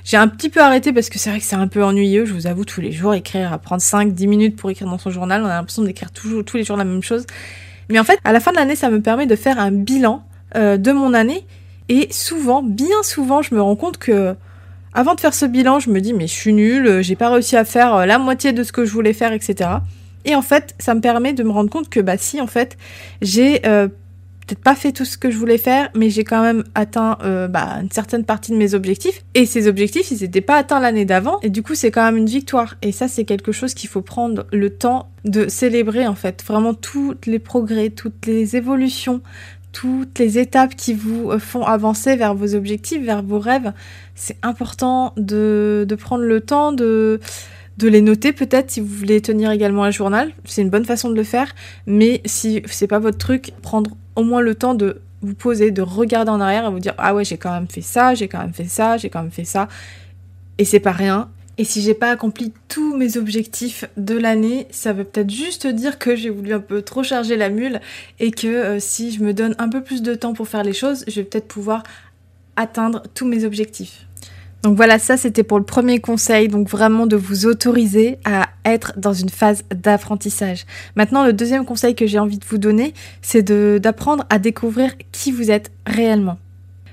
j'ai 0.03 0.17
un 0.17 0.27
petit 0.27 0.49
peu 0.49 0.61
arrêté 0.61 0.93
parce 0.93 1.09
que 1.09 1.17
c'est 1.17 1.31
vrai 1.31 1.39
que 1.39 1.45
c'est 1.45 1.55
un 1.55 1.67
peu 1.67 1.83
ennuyeux, 1.83 2.25
je 2.25 2.33
vous 2.33 2.47
avoue, 2.47 2.63
tous 2.63 2.81
les 2.81 2.91
jours, 2.91 3.13
écrire, 3.13 3.51
à 3.51 3.57
prendre 3.57 3.81
5-10 3.81 4.27
minutes 4.27 4.55
pour 4.55 4.69
écrire 4.69 4.87
dans 4.87 4.99
son 4.99 5.09
journal, 5.09 5.41
on 5.43 5.47
a 5.47 5.55
l'impression 5.55 5.83
d'écrire 5.83 6.11
toujours 6.11 6.45
tous 6.45 6.57
les 6.57 6.63
jours 6.63 6.77
la 6.77 6.85
même 6.85 7.01
chose. 7.01 7.25
Mais 7.89 7.99
en 7.99 8.03
fait, 8.03 8.19
à 8.23 8.31
la 8.31 8.39
fin 8.39 8.51
de 8.51 8.57
l'année, 8.57 8.75
ça 8.75 8.89
me 8.89 9.01
permet 9.01 9.25
de 9.25 9.35
faire 9.35 9.59
un 9.59 9.71
bilan 9.71 10.23
euh, 10.55 10.77
de 10.77 10.91
mon 10.91 11.13
année. 11.13 11.45
Et 11.89 12.07
souvent, 12.11 12.63
bien 12.63 13.03
souvent, 13.03 13.41
je 13.41 13.53
me 13.53 13.61
rends 13.61 13.75
compte 13.75 13.97
que 13.97 14.35
avant 14.93 15.13
de 15.15 15.19
faire 15.19 15.33
ce 15.33 15.45
bilan, 15.45 15.79
je 15.79 15.89
me 15.89 15.99
dis 15.99 16.13
mais 16.13 16.27
je 16.27 16.33
suis 16.33 16.53
nulle, 16.53 17.01
j'ai 17.01 17.15
pas 17.15 17.29
réussi 17.29 17.57
à 17.57 17.65
faire 17.65 17.95
euh, 17.95 18.05
la 18.05 18.17
moitié 18.17 18.53
de 18.53 18.63
ce 18.63 18.71
que 18.71 18.85
je 18.85 18.91
voulais 18.91 19.13
faire, 19.13 19.33
etc. 19.33 19.69
Et 20.23 20.35
en 20.35 20.41
fait, 20.41 20.73
ça 20.79 20.95
me 20.95 21.01
permet 21.01 21.33
de 21.33 21.43
me 21.43 21.51
rendre 21.51 21.69
compte 21.69 21.89
que 21.89 21.99
bah 21.99 22.17
si, 22.17 22.41
en 22.41 22.47
fait, 22.47 22.77
j'ai 23.21 23.65
euh, 23.67 23.87
peut-être 24.45 24.63
pas 24.63 24.75
fait 24.75 24.91
tout 24.91 25.05
ce 25.05 25.17
que 25.17 25.31
je 25.31 25.37
voulais 25.37 25.57
faire, 25.57 25.89
mais 25.95 26.09
j'ai 26.09 26.23
quand 26.23 26.41
même 26.41 26.63
atteint 26.75 27.17
euh, 27.23 27.47
bah, 27.47 27.79
une 27.81 27.91
certaine 27.91 28.23
partie 28.23 28.51
de 28.51 28.57
mes 28.57 28.73
objectifs. 28.73 29.23
Et 29.33 29.45
ces 29.45 29.67
objectifs, 29.67 30.11
ils 30.11 30.21
n'étaient 30.21 30.41
pas 30.41 30.57
atteints 30.57 30.79
l'année 30.79 31.05
d'avant. 31.05 31.39
Et 31.41 31.49
du 31.49 31.63
coup, 31.63 31.75
c'est 31.75 31.91
quand 31.91 32.03
même 32.03 32.17
une 32.17 32.27
victoire. 32.27 32.75
Et 32.81 32.91
ça, 32.91 33.07
c'est 33.07 33.25
quelque 33.25 33.51
chose 33.51 33.73
qu'il 33.73 33.89
faut 33.89 34.01
prendre 34.01 34.45
le 34.51 34.69
temps 34.69 35.09
de 35.23 35.47
célébrer, 35.47 36.07
en 36.07 36.15
fait. 36.15 36.43
Vraiment 36.43 36.73
tous 36.73 37.15
les 37.25 37.39
progrès, 37.39 37.89
toutes 37.89 38.25
les 38.27 38.55
évolutions, 38.55 39.21
toutes 39.71 40.19
les 40.19 40.37
étapes 40.37 40.75
qui 40.75 40.93
vous 40.93 41.31
euh, 41.31 41.39
font 41.39 41.63
avancer 41.63 42.15
vers 42.15 42.35
vos 42.35 42.55
objectifs, 42.55 43.03
vers 43.03 43.23
vos 43.23 43.39
rêves. 43.39 43.73
C'est 44.13 44.37
important 44.43 45.13
de, 45.17 45.85
prendre 45.99 46.23
le 46.23 46.41
temps 46.41 46.71
de 46.71 47.19
de 47.77 47.89
les 47.89 47.99
noter 47.99 48.31
peut-être 48.31 48.71
si 48.71 48.79
vous 48.79 48.87
voulez 48.87 49.19
tenir 49.19 49.51
également 49.51 49.83
un 49.83 49.91
journal, 49.91 50.31
c'est 50.45 50.61
une 50.61 50.69
bonne 50.69 50.85
façon 50.85 51.09
de 51.09 51.13
le 51.13 51.25
faire, 51.25 51.53
mais 51.85 52.21
si 52.23 52.63
c'est 52.67 52.87
pas 52.87 52.99
votre 52.99 53.17
truc, 53.17 53.51
prendre 53.61 53.97
au 54.15 54.23
moins 54.23 54.41
le 54.41 54.55
temps 54.55 54.75
de 54.75 55.01
vous 55.21 55.33
poser, 55.33 55.71
de 55.71 55.81
regarder 55.81 56.31
en 56.31 56.39
arrière 56.41 56.65
et 56.65 56.71
vous 56.71 56.79
dire 56.79 56.93
ah 56.97 57.15
ouais 57.15 57.25
j'ai 57.25 57.37
quand 57.37 57.51
même 57.51 57.67
fait 57.67 57.81
ça, 57.81 58.15
j'ai 58.15 58.27
quand 58.27 58.39
même 58.39 58.53
fait 58.53 58.65
ça, 58.65 58.97
j'ai 58.97 59.09
quand 59.09 59.21
même 59.21 59.31
fait 59.31 59.45
ça, 59.45 59.67
et 60.57 60.65
c'est 60.65 60.79
pas 60.79 60.91
rien. 60.91 61.29
Et 61.57 61.63
si 61.63 61.81
j'ai 61.81 61.93
pas 61.93 62.11
accompli 62.11 62.51
tous 62.67 62.97
mes 62.97 63.15
objectifs 63.15 63.85
de 63.95 64.17
l'année, 64.17 64.67
ça 64.71 64.91
veut 64.91 65.05
peut-être 65.05 65.29
juste 65.29 65.67
dire 65.67 65.97
que 65.97 66.15
j'ai 66.15 66.29
voulu 66.29 66.53
un 66.53 66.59
peu 66.59 66.81
trop 66.81 67.01
charger 67.01 67.37
la 67.37 67.49
mule 67.49 67.79
et 68.19 68.31
que 68.31 68.47
euh, 68.47 68.79
si 68.79 69.11
je 69.11 69.23
me 69.23 69.33
donne 69.33 69.55
un 69.57 69.69
peu 69.69 69.81
plus 69.81 70.01
de 70.01 70.15
temps 70.15 70.33
pour 70.33 70.49
faire 70.49 70.63
les 70.63 70.73
choses, 70.73 71.05
je 71.07 71.21
vais 71.21 71.23
peut-être 71.23 71.47
pouvoir 71.47 71.83
atteindre 72.57 73.03
tous 73.13 73.25
mes 73.25 73.45
objectifs. 73.45 74.04
Donc 74.65 74.77
voilà, 74.77 74.97
ça 74.97 75.15
c'était 75.15 75.43
pour 75.43 75.59
le 75.59 75.63
premier 75.63 75.99
conseil, 75.99 76.47
donc 76.47 76.67
vraiment 76.67 77.05
de 77.05 77.15
vous 77.15 77.45
autoriser 77.45 78.17
à 78.25 78.49
être 78.65 78.93
dans 78.97 79.13
une 79.13 79.29
phase 79.29 79.61
d'apprentissage. 79.69 80.65
Maintenant, 80.95 81.23
le 81.23 81.33
deuxième 81.33 81.65
conseil 81.65 81.93
que 81.93 82.07
j'ai 82.07 82.17
envie 82.17 82.39
de 82.39 82.45
vous 82.45 82.57
donner, 82.57 82.95
c'est 83.21 83.43
d'apprendre 83.43 84.25
à 84.31 84.39
découvrir 84.39 84.95
qui 85.11 85.31
vous 85.31 85.51
êtes 85.51 85.71
réellement. 85.85 86.39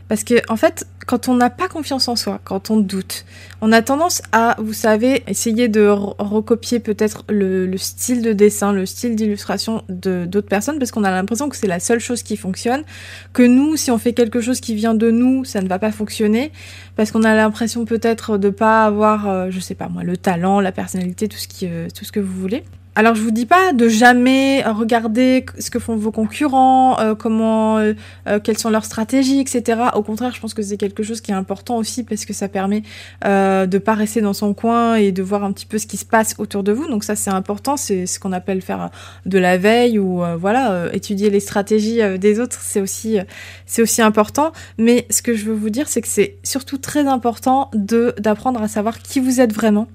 Parce 0.08 0.22
que, 0.22 0.34
en 0.50 0.56
fait, 0.56 0.86
quand 1.06 1.28
on 1.28 1.34
n'a 1.34 1.50
pas 1.50 1.68
confiance 1.68 2.08
en 2.08 2.16
soi, 2.16 2.40
quand 2.44 2.70
on 2.70 2.78
doute, 2.78 3.24
on 3.60 3.72
a 3.72 3.82
tendance 3.82 4.22
à, 4.32 4.56
vous 4.58 4.72
savez, 4.72 5.22
essayer 5.26 5.68
de 5.68 5.86
recopier 5.88 6.80
peut-être 6.80 7.24
le, 7.28 7.76
style 7.76 8.22
de 8.22 8.32
dessin, 8.32 8.72
le 8.72 8.86
style 8.86 9.16
d'illustration 9.16 9.82
de 9.88 10.24
d'autres 10.26 10.48
personnes, 10.48 10.78
parce 10.78 10.90
qu'on 10.90 11.04
a 11.04 11.10
l'impression 11.10 11.48
que 11.48 11.56
c'est 11.56 11.66
la 11.66 11.80
seule 11.80 12.00
chose 12.00 12.22
qui 12.22 12.36
fonctionne, 12.36 12.84
que 13.32 13.42
nous, 13.42 13.76
si 13.76 13.90
on 13.90 13.98
fait 13.98 14.12
quelque 14.12 14.40
chose 14.40 14.60
qui 14.60 14.74
vient 14.74 14.94
de 14.94 15.10
nous, 15.10 15.44
ça 15.44 15.60
ne 15.60 15.68
va 15.68 15.78
pas 15.78 15.92
fonctionner, 15.92 16.52
parce 16.96 17.10
qu'on 17.10 17.24
a 17.24 17.34
l'impression 17.34 17.84
peut-être 17.84 18.38
de 18.38 18.50
pas 18.50 18.84
avoir, 18.84 19.28
euh, 19.28 19.46
je 19.50 19.60
sais 19.60 19.74
pas 19.74 19.88
moi, 19.88 20.02
le 20.02 20.16
talent, 20.16 20.60
la 20.60 20.72
personnalité, 20.72 21.28
tout 21.28 21.38
ce 21.38 21.48
qui, 21.48 21.66
euh, 21.66 21.88
tout 21.96 22.04
ce 22.04 22.12
que 22.12 22.20
vous 22.20 22.40
voulez. 22.40 22.64
Alors 22.94 23.14
je 23.14 23.22
vous 23.22 23.30
dis 23.30 23.46
pas 23.46 23.72
de 23.72 23.88
jamais 23.88 24.62
regarder 24.64 25.46
ce 25.58 25.70
que 25.70 25.78
font 25.78 25.96
vos 25.96 26.10
concurrents, 26.10 27.00
euh, 27.00 27.14
comment, 27.14 27.78
euh, 27.78 27.94
euh, 28.28 28.38
quelles 28.38 28.58
sont 28.58 28.68
leurs 28.68 28.84
stratégies, 28.84 29.40
etc. 29.40 29.80
Au 29.94 30.02
contraire, 30.02 30.34
je 30.34 30.40
pense 30.40 30.52
que 30.52 30.60
c'est 30.60 30.76
quelque 30.76 31.02
chose 31.02 31.22
qui 31.22 31.30
est 31.30 31.34
important 31.34 31.78
aussi 31.78 32.04
parce 32.04 32.26
que 32.26 32.34
ça 32.34 32.48
permet 32.48 32.82
de 33.22 33.78
pas 33.78 33.94
rester 33.94 34.20
dans 34.20 34.34
son 34.34 34.52
coin 34.52 34.96
et 34.96 35.10
de 35.10 35.22
voir 35.22 35.42
un 35.42 35.52
petit 35.52 35.64
peu 35.64 35.78
ce 35.78 35.86
qui 35.86 35.96
se 35.96 36.04
passe 36.04 36.34
autour 36.36 36.62
de 36.62 36.72
vous. 36.72 36.86
Donc 36.86 37.02
ça 37.02 37.16
c'est 37.16 37.30
important, 37.30 37.78
c'est 37.78 38.04
ce 38.04 38.20
qu'on 38.20 38.32
appelle 38.32 38.60
faire 38.60 38.90
de 39.24 39.38
la 39.38 39.56
veille 39.56 39.98
ou 39.98 40.22
voilà 40.38 40.92
étudier 40.92 41.30
les 41.30 41.40
stratégies 41.40 42.00
des 42.18 42.40
autres. 42.40 42.58
C'est 42.60 42.82
aussi 42.82 43.16
c'est 43.64 43.80
aussi 43.80 44.02
important. 44.02 44.52
Mais 44.76 45.06
ce 45.08 45.22
que 45.22 45.34
je 45.34 45.46
veux 45.46 45.54
vous 45.54 45.70
dire, 45.70 45.88
c'est 45.88 46.02
que 46.02 46.08
c'est 46.08 46.36
surtout 46.42 46.76
très 46.76 47.06
important 47.06 47.70
de 47.72 48.14
d'apprendre 48.18 48.60
à 48.60 48.68
savoir 48.68 48.98
qui 48.98 49.18
vous 49.18 49.40
êtes 49.40 49.54
vraiment 49.54 49.88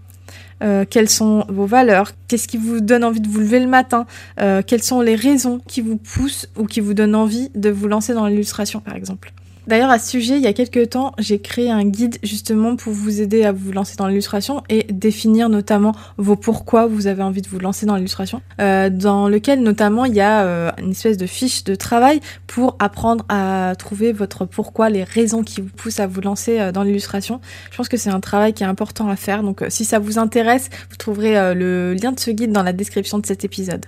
euh, 0.64 0.86
quelles 0.90 1.10
sont 1.10 1.46
vos 1.50 1.66
valeurs, 1.66 2.12
qu'est-ce 2.28 2.48
qui 2.48 2.58
vous 2.58 2.80
donne 2.80 3.04
envie 3.04 3.22
de 3.22 3.28
vous 3.28 3.40
lever 3.40 3.60
le 3.60 3.68
matin, 3.68 4.06
euh, 4.40 4.62
quelles 4.66 4.84
sont 4.84 5.02
les 5.02 5.16
raisons 5.16 5.62
qui 5.68 5.82
vous 5.82 5.98
poussent 5.98 6.48
ou 6.58 6.66
qui 6.66 6.80
vous 6.80 6.94
donnent 6.94 7.16
envie 7.16 7.50
de 7.56 7.70
vous 7.70 7.88
lancer 7.88 8.14
dans 8.14 8.26
l'illustration 8.28 8.80
par 8.80 8.96
exemple? 8.96 9.34
D'ailleurs, 9.68 9.90
à 9.90 10.00
ce 10.00 10.10
sujet, 10.10 10.38
il 10.38 10.44
y 10.44 10.48
a 10.48 10.54
quelques 10.54 10.92
temps, 10.92 11.12
j'ai 11.18 11.40
créé 11.40 11.70
un 11.70 11.84
guide 11.84 12.20
justement 12.24 12.78
pour 12.78 12.94
vous 12.94 13.20
aider 13.20 13.44
à 13.44 13.52
vous 13.52 13.74
lancer 13.74 13.98
dans 13.98 14.08
l'illustration 14.08 14.64
et 14.70 14.84
définir 14.90 15.50
notamment 15.50 15.94
vos 16.16 16.38
pourquoi 16.38 16.88
vous 16.88 17.08
avez 17.08 17.22
envie 17.22 17.42
de 17.42 17.50
vous 17.50 17.60
lancer 17.60 17.86
dans 17.86 17.98
l'illustration, 17.98 18.42
euh, 18.62 18.90
dans 18.90 19.28
lequel 19.28 19.62
notamment 19.62 20.06
il 20.06 20.14
y 20.14 20.22
a 20.22 20.46
euh, 20.46 20.72
une 20.78 20.92
espèce 20.92 21.18
de 21.18 21.28
fiche 21.28 21.66
de 21.66 21.76
travail 21.76 22.22
pour 22.48 22.78
apprendre 22.80 23.26
à 23.28 23.74
trouver 23.78 24.14
votre 24.14 24.46
pourquoi, 24.46 24.90
les 24.90 25.04
raisons 25.04 25.44
qui 25.44 25.60
vous 25.60 25.70
poussent 25.76 26.00
à 26.00 26.08
vous 26.08 26.22
lancer 26.22 26.62
euh, 26.62 26.72
dans 26.72 26.84
l'illustration. 26.84 27.42
Je 27.70 27.76
pense 27.76 27.90
que 27.90 27.98
c'est 27.98 28.10
un 28.10 28.22
travail 28.22 28.54
qui 28.54 28.64
est 28.64 28.68
important 28.68 29.10
à 29.10 29.18
faire, 29.18 29.44
donc 29.44 29.66
si 29.68 29.84
ça 29.84 30.00
vous 30.00 30.18
intéresse, 30.18 30.70
vous 30.90 30.96
trouverez 30.96 31.54
le 31.54 31.94
lien 31.94 32.14
de 32.14 32.20
ce 32.22 32.32
guide 32.32 32.54
dans 32.54 32.64
la 32.64 32.72
description 32.72 33.20
de 33.20 33.26
cet 33.26 33.44
épisode. 33.44 33.86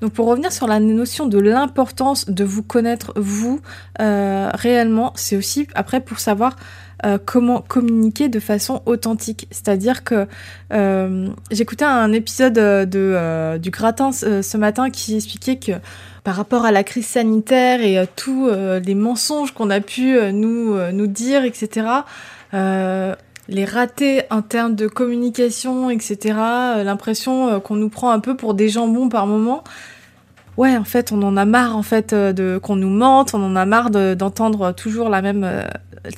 Donc 0.00 0.12
pour 0.12 0.26
revenir 0.26 0.52
sur 0.52 0.66
la 0.66 0.78
notion 0.78 1.26
de 1.26 1.38
l'importance 1.38 2.28
de 2.28 2.44
vous 2.44 2.62
connaître 2.62 3.12
vous 3.16 3.60
euh, 4.00 4.50
réellement, 4.52 5.12
c'est 5.16 5.36
aussi 5.36 5.66
après 5.74 6.00
pour 6.00 6.18
savoir 6.18 6.56
euh, 7.04 7.18
comment 7.24 7.62
communiquer 7.62 8.28
de 8.28 8.38
façon 8.38 8.82
authentique. 8.84 9.48
C'est-à-dire 9.50 10.04
que 10.04 10.26
euh, 10.72 11.28
j'écoutais 11.50 11.84
un 11.84 12.12
épisode 12.12 12.54
de, 12.54 13.58
du 13.58 13.70
gratin 13.70 14.12
ce 14.12 14.56
matin 14.56 14.90
qui 14.90 15.16
expliquait 15.16 15.56
que 15.56 15.72
par 16.24 16.36
rapport 16.36 16.66
à 16.66 16.72
la 16.72 16.84
crise 16.84 17.06
sanitaire 17.06 17.80
et 17.80 18.04
tous 18.16 18.50
les 18.50 18.94
mensonges 18.94 19.52
qu'on 19.52 19.70
a 19.70 19.80
pu 19.80 20.18
nous, 20.32 20.76
nous 20.92 21.06
dire, 21.06 21.44
etc., 21.44 21.86
les 23.48 23.64
ratés 23.64 24.22
en 24.30 24.42
termes 24.42 24.74
de 24.74 24.86
communication, 24.86 25.90
etc. 25.90 26.36
L'impression 26.84 27.60
qu'on 27.60 27.76
nous 27.76 27.88
prend 27.88 28.10
un 28.10 28.20
peu 28.20 28.36
pour 28.36 28.54
des 28.54 28.68
jambons 28.68 29.08
par 29.08 29.26
moment 29.26 29.62
ouais, 30.56 30.76
en 30.76 30.84
fait, 30.84 31.12
on 31.12 31.22
en 31.22 31.36
a 31.36 31.44
marre 31.44 31.76
en 31.76 31.82
fait 31.82 32.12
euh, 32.12 32.32
de 32.32 32.58
qu'on 32.62 32.76
nous 32.76 32.90
mente, 32.90 33.34
on 33.34 33.42
en 33.42 33.56
a 33.56 33.66
marre 33.66 33.90
d'entendre 33.90 34.72
toujours 34.72 35.08
la 35.08 35.22
même 35.22 35.44
euh, 35.44 35.62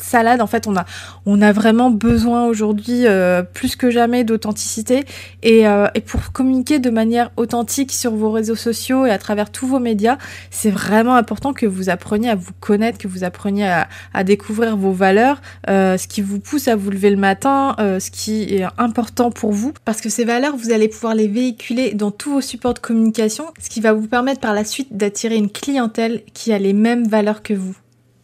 salade. 0.00 0.40
En 0.40 0.46
fait, 0.46 0.66
on 0.66 0.76
a 0.76 0.84
on 1.26 1.40
a 1.42 1.52
vraiment 1.52 1.90
besoin 1.90 2.46
aujourd'hui 2.46 3.06
euh, 3.06 3.42
plus 3.42 3.76
que 3.76 3.90
jamais 3.90 4.24
d'authenticité 4.24 5.04
et, 5.42 5.64
et 5.94 6.00
pour 6.00 6.32
communiquer 6.32 6.78
de 6.78 6.90
manière 6.90 7.30
authentique 7.36 7.92
sur 7.92 8.12
vos 8.12 8.30
réseaux 8.30 8.56
sociaux 8.56 9.06
et 9.06 9.10
à 9.10 9.18
travers 9.18 9.50
tous 9.50 9.66
vos 9.66 9.78
médias, 9.78 10.18
c'est 10.50 10.70
vraiment 10.70 11.14
important 11.14 11.52
que 11.52 11.66
vous 11.66 11.90
appreniez 11.90 12.30
à 12.30 12.34
vous 12.34 12.52
connaître, 12.60 12.98
que 12.98 13.08
vous 13.08 13.24
appreniez 13.24 13.66
à, 13.66 13.88
à 14.14 14.24
découvrir 14.24 14.76
vos 14.76 14.92
valeurs, 14.92 15.40
ce 15.66 16.06
qui 16.06 16.20
vous 16.20 16.40
pousse 16.40 16.68
à 16.68 16.76
vous 16.76 16.90
lever 16.90 17.10
le 17.10 17.16
matin, 17.16 17.74
ce 17.78 18.10
qui 18.10 18.42
est 18.54 18.66
important 18.78 19.30
pour 19.30 19.52
vous, 19.52 19.72
parce 19.84 20.00
que 20.00 20.08
ces 20.08 20.24
valeurs, 20.24 20.56
vous 20.56 20.72
allez 20.72 20.88
pouvoir 20.88 21.14
les 21.14 21.28
véhiculer 21.28 21.94
dans 21.94 22.10
tous 22.10 22.30
vos 22.32 22.40
supports 22.40 22.74
de 22.74 22.78
communication, 22.78 23.46
ce 23.60 23.68
qui 23.68 23.80
va 23.80 23.92
vous 23.92 24.06
permettre 24.06 24.40
par 24.40 24.54
la 24.54 24.64
suite 24.64 24.96
d'attirer 24.96 25.36
une 25.36 25.50
clientèle 25.50 26.22
qui 26.34 26.52
a 26.52 26.58
les 26.58 26.72
mêmes 26.72 27.06
valeurs 27.06 27.42
que 27.42 27.54
vous. 27.54 27.76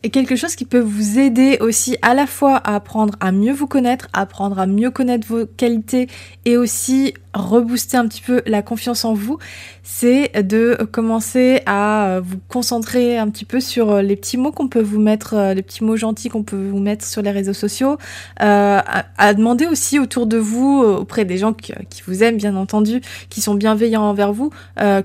Et 0.05 0.11
quelque 0.11 0.37
chose 0.37 0.55
qui 0.55 0.67
peut 0.67 0.81
vous 0.81 1.19
aider 1.19 1.57
aussi 1.63 1.97
à 2.03 2.13
la 2.13 2.27
fois 2.27 2.57
à 2.59 2.75
apprendre 2.75 3.15
à 3.21 3.33
mieux 3.33 3.55
vous 3.55 3.67
connaître, 3.67 4.09
à 4.13 4.21
apprendre 4.21 4.59
à 4.59 4.67
mieux 4.67 4.91
connaître 4.91 5.27
vos 5.27 5.47
qualités 5.47 6.09
et 6.45 6.59
aussi 6.59 7.15
rebooster 7.33 7.97
un 7.97 8.07
petit 8.07 8.21
peu 8.21 8.43
la 8.45 8.61
confiance 8.61 9.07
en 9.07 9.15
vous, 9.15 9.39
c'est 9.83 10.31
de 10.43 10.77
commencer 10.93 11.63
à 11.65 12.21
vous 12.23 12.37
concentrer 12.49 13.17
un 13.17 13.31
petit 13.31 13.47
peu 13.47 13.61
sur 13.61 14.03
les 14.03 14.15
petits 14.15 14.37
mots 14.37 14.53
qu'on 14.53 14.69
peut 14.69 14.83
vous 14.83 15.01
mettre, 15.01 15.55
les 15.55 15.63
petits 15.63 15.83
mots 15.83 15.97
gentils 15.97 16.29
qu'on 16.29 16.43
peut 16.43 16.69
vous 16.71 16.81
mettre 16.81 17.07
sur 17.07 17.23
les 17.23 17.31
réseaux 17.31 17.55
sociaux, 17.55 17.97
euh, 18.43 18.81
à, 19.17 19.35
demander 19.35 19.67
aussi 19.67 19.99
autour 19.99 20.27
de 20.27 20.37
vous, 20.37 20.83
auprès 20.83 21.25
des 21.25 21.39
gens 21.39 21.55
qui, 21.55 21.73
vous 22.07 22.23
aiment 22.23 22.37
bien 22.37 22.57
entendu, 22.57 23.01
qui 23.31 23.41
sont 23.41 23.55
bienveillants 23.55 24.03
envers 24.03 24.35
vous, 24.35 24.51
euh, 24.81 25.03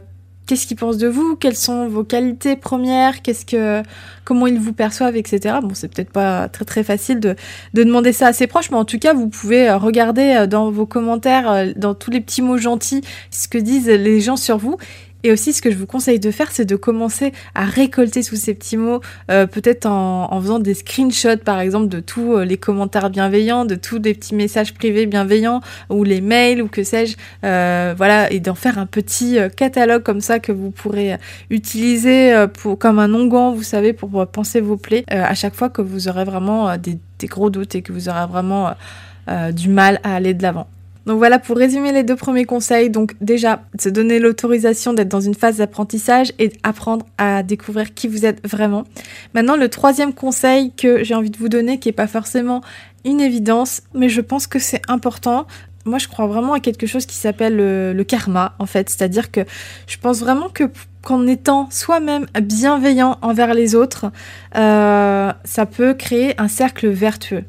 qu'est-ce 0.50 0.65
qu'ils 0.65 0.77
pensent 0.77 0.98
de 0.98 1.08
vous, 1.08 1.36
quelles 1.36 1.56
sont 1.56 1.88
vos 1.88 2.03
qualités 2.03 2.56
premières, 2.56 3.22
qu'est-ce 3.22 3.46
que, 3.46 3.84
comment 4.25 4.48
ils 4.48 4.58
vous 4.58 4.74
perçoivent, 4.74 5.15
etc. 5.15 5.58
Bon, 5.62 5.75
c'est 5.75 5.94
peut-être 5.94 6.12
pas 6.12 6.50
très 6.50 6.65
très 6.65 6.84
facile 6.84 7.20
de, 7.20 7.36
de 7.75 7.84
demander 7.84 8.13
ça 8.13 8.25
à 8.25 8.34
ses 8.34 8.48
proches, 8.48 8.72
mais 8.72 8.77
en 8.77 8.84
tout 8.84 8.98
cas, 8.98 9.13
vous 9.13 9.29
pouvez 9.29 9.70
euh, 9.70 9.77
regarder 9.77 10.38
euh, 10.39 10.48
dans 10.48 10.72
vos 10.72 10.88
commentaires, 10.88 11.51
euh, 11.51 11.65
dans 11.75 11.94
tous 11.94 12.10
les 12.10 12.20
petits 12.20 12.41
mots 12.41 12.58
gentils, 12.58 13.01
ce 13.29 13.48
que 13.48 13.60
disent 13.60 13.86
les 13.86 14.22
gens 14.22 14.38
sur 14.38 14.58
vous 14.58 14.77
et 15.24 15.32
aussi, 15.32 15.52
ce 15.52 15.62
que 15.62 15.70
je 15.70 15.76
vous 15.76 15.86
conseille 15.86 16.20
de 16.20 16.32
faire, 16.32 16.52
c'est 16.52 16.66
de 16.66 16.76
commencer 16.76 17.34
à 17.54 17.66
récolter 17.66 18.24
tous 18.24 18.38
ces 18.38 18.54
petits 18.54 18.78
mots, 18.78 19.02
euh, 19.30 19.48
peut-être 19.48 19.86
en, 19.86 20.40
faisant 20.42 20.60
des 20.60 20.74
screenshots, 20.74 21.44
par 21.44 21.60
exemple, 21.60 21.90
de 21.90 22.00
tous 22.00 22.38
euh, 22.38 22.46
les 22.46 22.58
commentaires 22.58 23.10
bienveillants, 23.10 23.66
de 23.66 23.76
tous 23.76 24.00
les 24.00 24.14
petits 24.14 24.34
messages 24.34 24.74
privés 24.74 25.06
bienveillants, 25.08 25.60
ou 25.90 26.06
les 26.06 26.22
mails, 26.22 26.62
ou 26.62 26.70
que 26.70 26.84
sais-je, 26.84 27.18
euh, 27.44 27.94
voilà, 27.98 28.32
et 28.32 28.40
d'en 28.40 28.56
faire 28.56 28.80
un 28.80 28.86
petit 28.86 29.38
catalogue 29.58 30.04
comme 30.04 30.22
ça 30.22 30.40
que 30.40 30.54
vous 30.54 30.72
pourrez 30.72 31.18
utiliser 31.50 32.46
pour, 32.54 32.80
comme 32.80 33.00
un 33.00 33.14
onguent, 33.14 33.56
vous 33.56 33.64
savez, 33.64 33.92
pour 33.94 34.26
penser 34.28 34.62
vos 34.62 34.78
plaies, 34.78 35.04
à 35.10 35.36
chaque 35.36 35.56
fois 35.56 35.70
que 35.70 35.82
vous 35.82 36.08
aurez 36.08 36.24
vraiment 36.24 36.78
des, 36.78 36.98
gros 37.24 37.50
doutes 37.50 37.76
et 37.76 37.82
que 37.82 37.92
vous 37.92 38.08
aurez 38.10 38.26
vraiment 38.28 38.74
du 39.52 39.70
mal 39.70 40.00
à 40.04 40.16
aller 40.16 40.34
de 40.34 40.44
l'avant. 40.44 40.68
Donc 41.10 41.18
voilà 41.18 41.39
pour 41.39 41.58
résumer 41.58 41.92
les 41.92 42.04
deux 42.04 42.16
premiers 42.16 42.46
conseils. 42.46 42.92
Donc 42.92 43.16
déjà, 43.20 43.63
se 43.80 43.89
donner 43.89 44.20
l'autorisation 44.20 44.94
d'être 44.94 45.08
dans 45.08 45.20
une 45.20 45.34
phase 45.34 45.58
d'apprentissage 45.58 46.34
et 46.38 46.54
apprendre 46.62 47.04
à 47.18 47.42
découvrir 47.42 47.96
qui 47.96 48.08
vous 48.08 48.28
êtes 48.28 48.48
vraiment. 48.48 48.84
Maintenant, 49.34 49.56
le 49.56 49.70
troisième 49.70 50.13
conseil 50.13 50.72
que 50.72 51.04
j'ai 51.04 51.16
envie 51.16 51.32
de 51.32 51.38
vous 51.39 51.50
donner, 51.50 51.80
qui 51.80 51.88
n'est 51.88 51.94
pas 51.94 52.06
forcément 52.06 52.62
une 53.06 53.22
évidence, 53.22 53.82
mais 53.96 54.08
je 54.08 54.22
pense 54.22 54.46
que 54.46 54.60
c'est 54.60 54.84
important. 54.88 55.48
Moi, 55.84 55.98
je 55.98 56.08
crois 56.08 56.28
vraiment 56.28 56.54
à 56.54 56.60
quelque 56.60 56.86
chose 56.86 57.08
qui 57.08 57.16
s'appelle 57.16 57.56
le, 57.56 58.04
karma, 58.04 58.54
en 58.60 58.68
fait. 58.68 58.88
C'est-à-dire 58.92 59.32
que 59.32 59.42
je 59.88 59.98
pense 59.98 60.20
vraiment 60.20 60.50
que 60.50 60.66
qu'en 61.01 61.25
étant 61.25 61.70
soi-même 61.72 62.28
bienveillant 62.39 63.18
envers 63.24 63.56
les 63.56 63.74
autres, 63.74 64.12
euh, 64.56 65.34
ça 65.44 65.66
peut 65.66 65.96
créer 65.96 66.39
un 66.39 66.50
cercle 66.50 66.88
vertueux. 66.88 67.46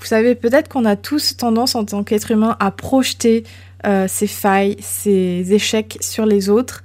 Vous 0.00 0.06
savez, 0.06 0.34
peut-être 0.34 0.68
qu'on 0.68 0.84
a 0.84 0.96
tous 0.96 1.36
tendance 1.36 1.74
en 1.74 1.84
tant 1.84 2.04
qu'être 2.04 2.30
humain 2.30 2.56
à 2.60 2.70
projeter 2.70 3.44
euh, 3.86 4.06
ses 4.08 4.26
failles, 4.26 4.76
ses 4.80 5.52
échecs 5.52 5.98
sur 6.00 6.26
les 6.26 6.48
autres. 6.48 6.82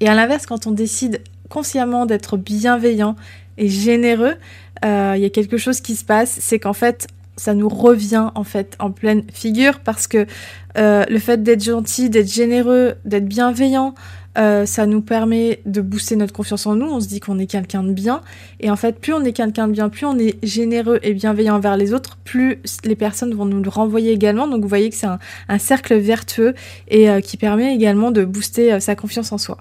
Et 0.00 0.08
à 0.08 0.14
l'inverse, 0.14 0.46
quand 0.46 0.66
on 0.66 0.72
décide 0.72 1.22
consciemment 1.48 2.06
d'être 2.06 2.36
bienveillant 2.36 3.16
et 3.58 3.68
généreux, 3.68 4.34
euh, 4.84 5.14
il 5.16 5.22
y 5.22 5.24
a 5.24 5.30
quelque 5.30 5.56
chose 5.56 5.80
qui 5.80 5.94
se 5.94 6.04
passe, 6.04 6.36
c'est 6.40 6.58
qu'en 6.58 6.72
fait, 6.72 7.06
ça 7.36 7.54
nous 7.54 7.68
revient 7.68 8.30
en 8.34 8.44
fait 8.44 8.76
en 8.78 8.90
pleine 8.90 9.24
figure 9.32 9.80
parce 9.80 10.06
que 10.06 10.26
euh, 10.76 11.04
le 11.08 11.18
fait 11.18 11.42
d'être 11.42 11.62
gentil, 11.62 12.10
d'être 12.10 12.32
généreux, 12.32 12.94
d'être 13.04 13.26
bienveillant, 13.26 13.94
euh, 14.36 14.66
ça 14.66 14.86
nous 14.86 15.00
permet 15.00 15.60
de 15.64 15.80
booster 15.80 16.16
notre 16.16 16.32
confiance 16.32 16.66
en 16.66 16.74
nous. 16.74 16.86
On 16.86 17.00
se 17.00 17.06
dit 17.06 17.20
qu'on 17.20 17.38
est 17.38 17.46
quelqu'un 17.46 17.82
de 17.82 17.92
bien. 17.92 18.22
Et 18.60 18.70
en 18.70 18.76
fait, 18.76 18.98
plus 18.98 19.12
on 19.12 19.22
est 19.22 19.32
quelqu'un 19.32 19.68
de 19.68 19.72
bien, 19.72 19.88
plus 19.88 20.06
on 20.06 20.18
est 20.18 20.44
généreux 20.44 20.98
et 21.02 21.14
bienveillant 21.14 21.56
envers 21.56 21.76
les 21.76 21.92
autres, 21.92 22.16
plus 22.24 22.58
les 22.84 22.96
personnes 22.96 23.34
vont 23.34 23.44
nous 23.44 23.62
le 23.62 23.68
renvoyer 23.68 24.12
également. 24.12 24.48
Donc 24.48 24.62
vous 24.62 24.68
voyez 24.68 24.90
que 24.90 24.96
c'est 24.96 25.06
un, 25.06 25.58
cercle 25.58 25.94
vertueux 25.96 26.54
et 26.88 27.08
euh, 27.08 27.20
qui 27.20 27.36
permet 27.36 27.74
également 27.74 28.10
de 28.10 28.24
booster 28.24 28.72
euh, 28.72 28.80
sa 28.80 28.96
confiance 28.96 29.30
en 29.32 29.38
soi. 29.38 29.58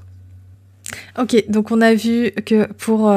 Ok, 1.19 1.45
donc 1.49 1.71
on 1.71 1.81
a 1.81 1.93
vu 1.93 2.31
que 2.45 2.71
pour 2.73 3.11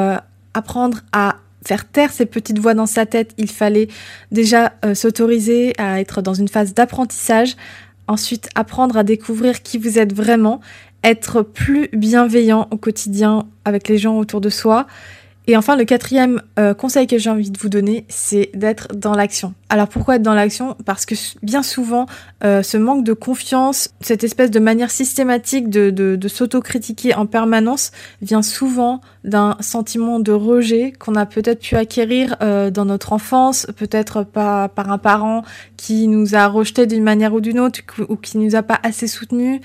apprendre 0.53 1.01
à 1.11 1.37
faire 1.65 1.85
taire 1.85 2.11
ces 2.11 2.25
petites 2.25 2.59
voix 2.59 2.73
dans 2.73 2.85
sa 2.85 3.05
tête, 3.05 3.33
il 3.37 3.49
fallait 3.49 3.87
déjà 4.31 4.73
s'autoriser 4.93 5.73
à 5.77 5.99
être 5.99 6.21
dans 6.21 6.33
une 6.33 6.47
phase 6.47 6.73
d'apprentissage, 6.73 7.55
ensuite 8.07 8.49
apprendre 8.55 8.97
à 8.97 9.03
découvrir 9.03 9.61
qui 9.61 9.77
vous 9.77 9.99
êtes 9.99 10.13
vraiment 10.13 10.61
être 11.03 11.41
plus 11.41 11.89
bienveillant 11.93 12.67
au 12.71 12.77
quotidien 12.77 13.45
avec 13.65 13.87
les 13.87 13.97
gens 13.97 14.17
autour 14.17 14.41
de 14.41 14.49
soi. 14.49 14.87
Et 15.49 15.55
enfin, 15.55 15.77
le 15.77 15.85
quatrième 15.85 16.41
euh, 16.59 16.73
conseil 16.73 17.07
que 17.07 17.17
j'ai 17.17 17.29
envie 17.29 17.49
de 17.49 17.57
vous 17.57 17.69
donner, 17.69 18.05
c'est 18.09 18.49
d'être 18.53 18.89
dans 18.93 19.13
l'action. 19.15 19.53
Alors 19.69 19.87
pourquoi 19.87 20.17
être 20.17 20.21
dans 20.21 20.33
l'action? 20.33 20.75
Parce 20.85 21.05
que 21.05 21.15
bien 21.41 21.63
souvent, 21.63 22.05
euh, 22.43 22.61
ce 22.61 22.75
manque 22.75 23.05
de 23.05 23.13
confiance, 23.13 23.89
cette 24.01 24.25
espèce 24.25 24.51
de 24.51 24.59
manière 24.59 24.91
systématique 24.91 25.69
de, 25.69 25.89
de, 25.89 26.27
s'autocritiquer 26.27 27.15
en 27.15 27.25
permanence, 27.25 27.91
vient 28.21 28.41
souvent 28.41 28.99
d'un 29.23 29.55
sentiment 29.61 30.19
de 30.19 30.33
rejet 30.33 30.91
qu'on 30.91 31.15
a 31.15 31.25
peut-être 31.25 31.61
pu 31.61 31.75
acquérir 31.77 32.35
euh, 32.41 32.69
dans 32.69 32.83
notre 32.83 33.13
enfance, 33.13 33.67
peut-être 33.77 34.23
pas 34.23 34.67
par 34.67 34.91
un 34.91 34.97
parent 34.97 35.43
qui 35.77 36.09
nous 36.09 36.35
a 36.35 36.47
rejeté 36.47 36.87
d'une 36.87 37.03
manière 37.03 37.33
ou 37.33 37.39
d'une 37.39 37.61
autre, 37.61 37.79
ou 38.09 38.17
qui 38.17 38.37
nous 38.37 38.55
a 38.55 38.63
pas 38.63 38.79
assez 38.83 39.07
soutenu, 39.07 39.61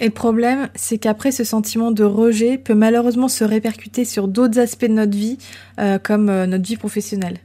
et 0.00 0.06
le 0.06 0.10
problème, 0.10 0.68
c'est 0.74 0.98
qu'après, 0.98 1.30
ce 1.30 1.44
sentiment 1.44 1.92
de 1.92 2.04
rejet 2.04 2.58
peut 2.58 2.74
malheureusement 2.74 3.28
se 3.28 3.44
répercuter 3.44 4.04
sur 4.04 4.26
d'autres 4.26 4.58
aspects 4.58 4.86
de 4.86 4.92
notre 4.92 5.16
vie, 5.16 5.38
euh, 5.78 5.98
comme 5.98 6.28
euh, 6.28 6.46
notre 6.46 6.64
vie 6.64 6.76
professionnelle. 6.76 7.38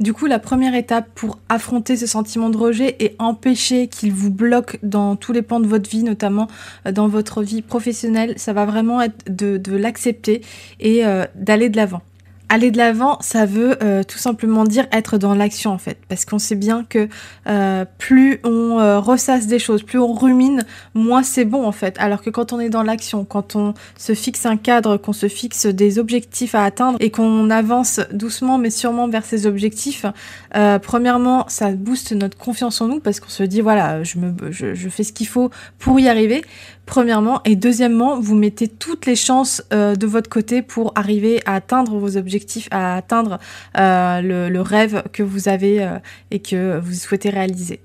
Du 0.00 0.12
coup, 0.12 0.26
la 0.26 0.38
première 0.38 0.74
étape 0.74 1.08
pour 1.14 1.38
affronter 1.48 1.96
ce 1.96 2.06
sentiment 2.06 2.50
de 2.50 2.56
rejet 2.56 2.96
et 3.00 3.16
empêcher 3.18 3.88
qu'il 3.88 4.12
vous 4.12 4.30
bloque 4.30 4.78
dans 4.82 5.16
tous 5.16 5.32
les 5.32 5.42
pans 5.42 5.60
de 5.60 5.66
votre 5.66 5.88
vie, 5.88 6.02
notamment 6.02 6.48
euh, 6.86 6.92
dans 6.92 7.06
votre 7.06 7.42
vie 7.42 7.62
professionnelle, 7.62 8.34
ça 8.36 8.52
va 8.52 8.64
vraiment 8.64 9.00
être 9.00 9.24
de, 9.28 9.76
l'accepter 9.76 10.42
et 10.80 11.02
d'aller 11.36 11.68
de 11.68 11.76
l'avant. 11.76 12.02
Aller 12.50 12.70
de 12.70 12.78
l'avant, 12.78 13.18
ça 13.20 13.44
veut 13.44 13.76
euh, 13.82 14.02
tout 14.02 14.16
simplement 14.16 14.64
dire 14.64 14.86
être 14.90 15.18
dans 15.18 15.34
l'action 15.34 15.70
en 15.70 15.76
fait, 15.76 15.98
parce 16.08 16.24
qu'on 16.24 16.38
sait 16.38 16.54
bien 16.54 16.82
que 16.88 17.08
euh, 17.46 17.84
plus 17.98 18.40
on 18.42 18.80
euh, 18.80 19.00
ressasse 19.00 19.46
des 19.46 19.58
choses, 19.58 19.82
plus 19.82 19.98
on 19.98 20.14
rumine, 20.14 20.64
moins 20.94 21.22
c'est 21.22 21.44
bon 21.44 21.66
en 21.66 21.72
fait. 21.72 21.96
Alors 21.98 22.22
que 22.22 22.30
quand 22.30 22.54
on 22.54 22.60
est 22.60 22.70
dans 22.70 22.82
l'action, 22.82 23.26
quand 23.26 23.54
on 23.54 23.74
se 23.98 24.14
fixe 24.14 24.46
un 24.46 24.56
cadre, 24.56 24.96
qu'on 24.96 25.12
se 25.12 25.28
fixe 25.28 25.66
des 25.66 25.98
objectifs 25.98 26.54
à 26.54 26.64
atteindre 26.64 26.96
et 27.00 27.10
qu'on 27.10 27.50
avance 27.50 28.00
doucement 28.12 28.56
mais 28.56 28.70
sûrement 28.70 29.08
vers 29.08 29.26
ces 29.26 29.46
objectifs, 29.46 30.06
premièrement, 30.82 31.44
ça 31.48 31.72
booste 31.72 32.12
notre 32.12 32.38
confiance 32.38 32.80
en 32.80 32.88
nous 32.88 33.00
parce 33.00 33.20
qu'on 33.20 33.28
se 33.28 33.42
dit 33.42 33.60
voilà, 33.60 34.02
je 34.04 34.18
me, 34.18 34.34
je, 34.50 34.74
je 34.74 34.88
fais 34.88 35.04
ce 35.04 35.12
qu'il 35.12 35.28
faut 35.28 35.50
pour 35.78 36.00
y 36.00 36.08
arriver 36.08 36.42
premièrement. 36.88 37.40
Et 37.44 37.54
deuxièmement, 37.54 38.18
vous 38.18 38.34
mettez 38.34 38.66
toutes 38.66 39.06
les 39.06 39.14
chances 39.14 39.62
euh, 39.72 39.94
de 39.94 40.06
votre 40.06 40.28
côté 40.28 40.62
pour 40.62 40.92
arriver 40.96 41.40
à 41.46 41.54
atteindre 41.54 41.96
vos 41.96 42.16
objectifs, 42.16 42.66
à 42.72 42.96
atteindre 42.96 43.38
euh, 43.76 44.20
le, 44.20 44.60
rêve 44.60 45.04
que 45.12 45.22
vous 45.22 45.48
avez 45.48 45.82
euh, 45.82 45.98
et 46.32 46.40
que 46.40 46.80
vous 46.80 46.94
souhaitez 46.94 47.30
réaliser. 47.30 47.80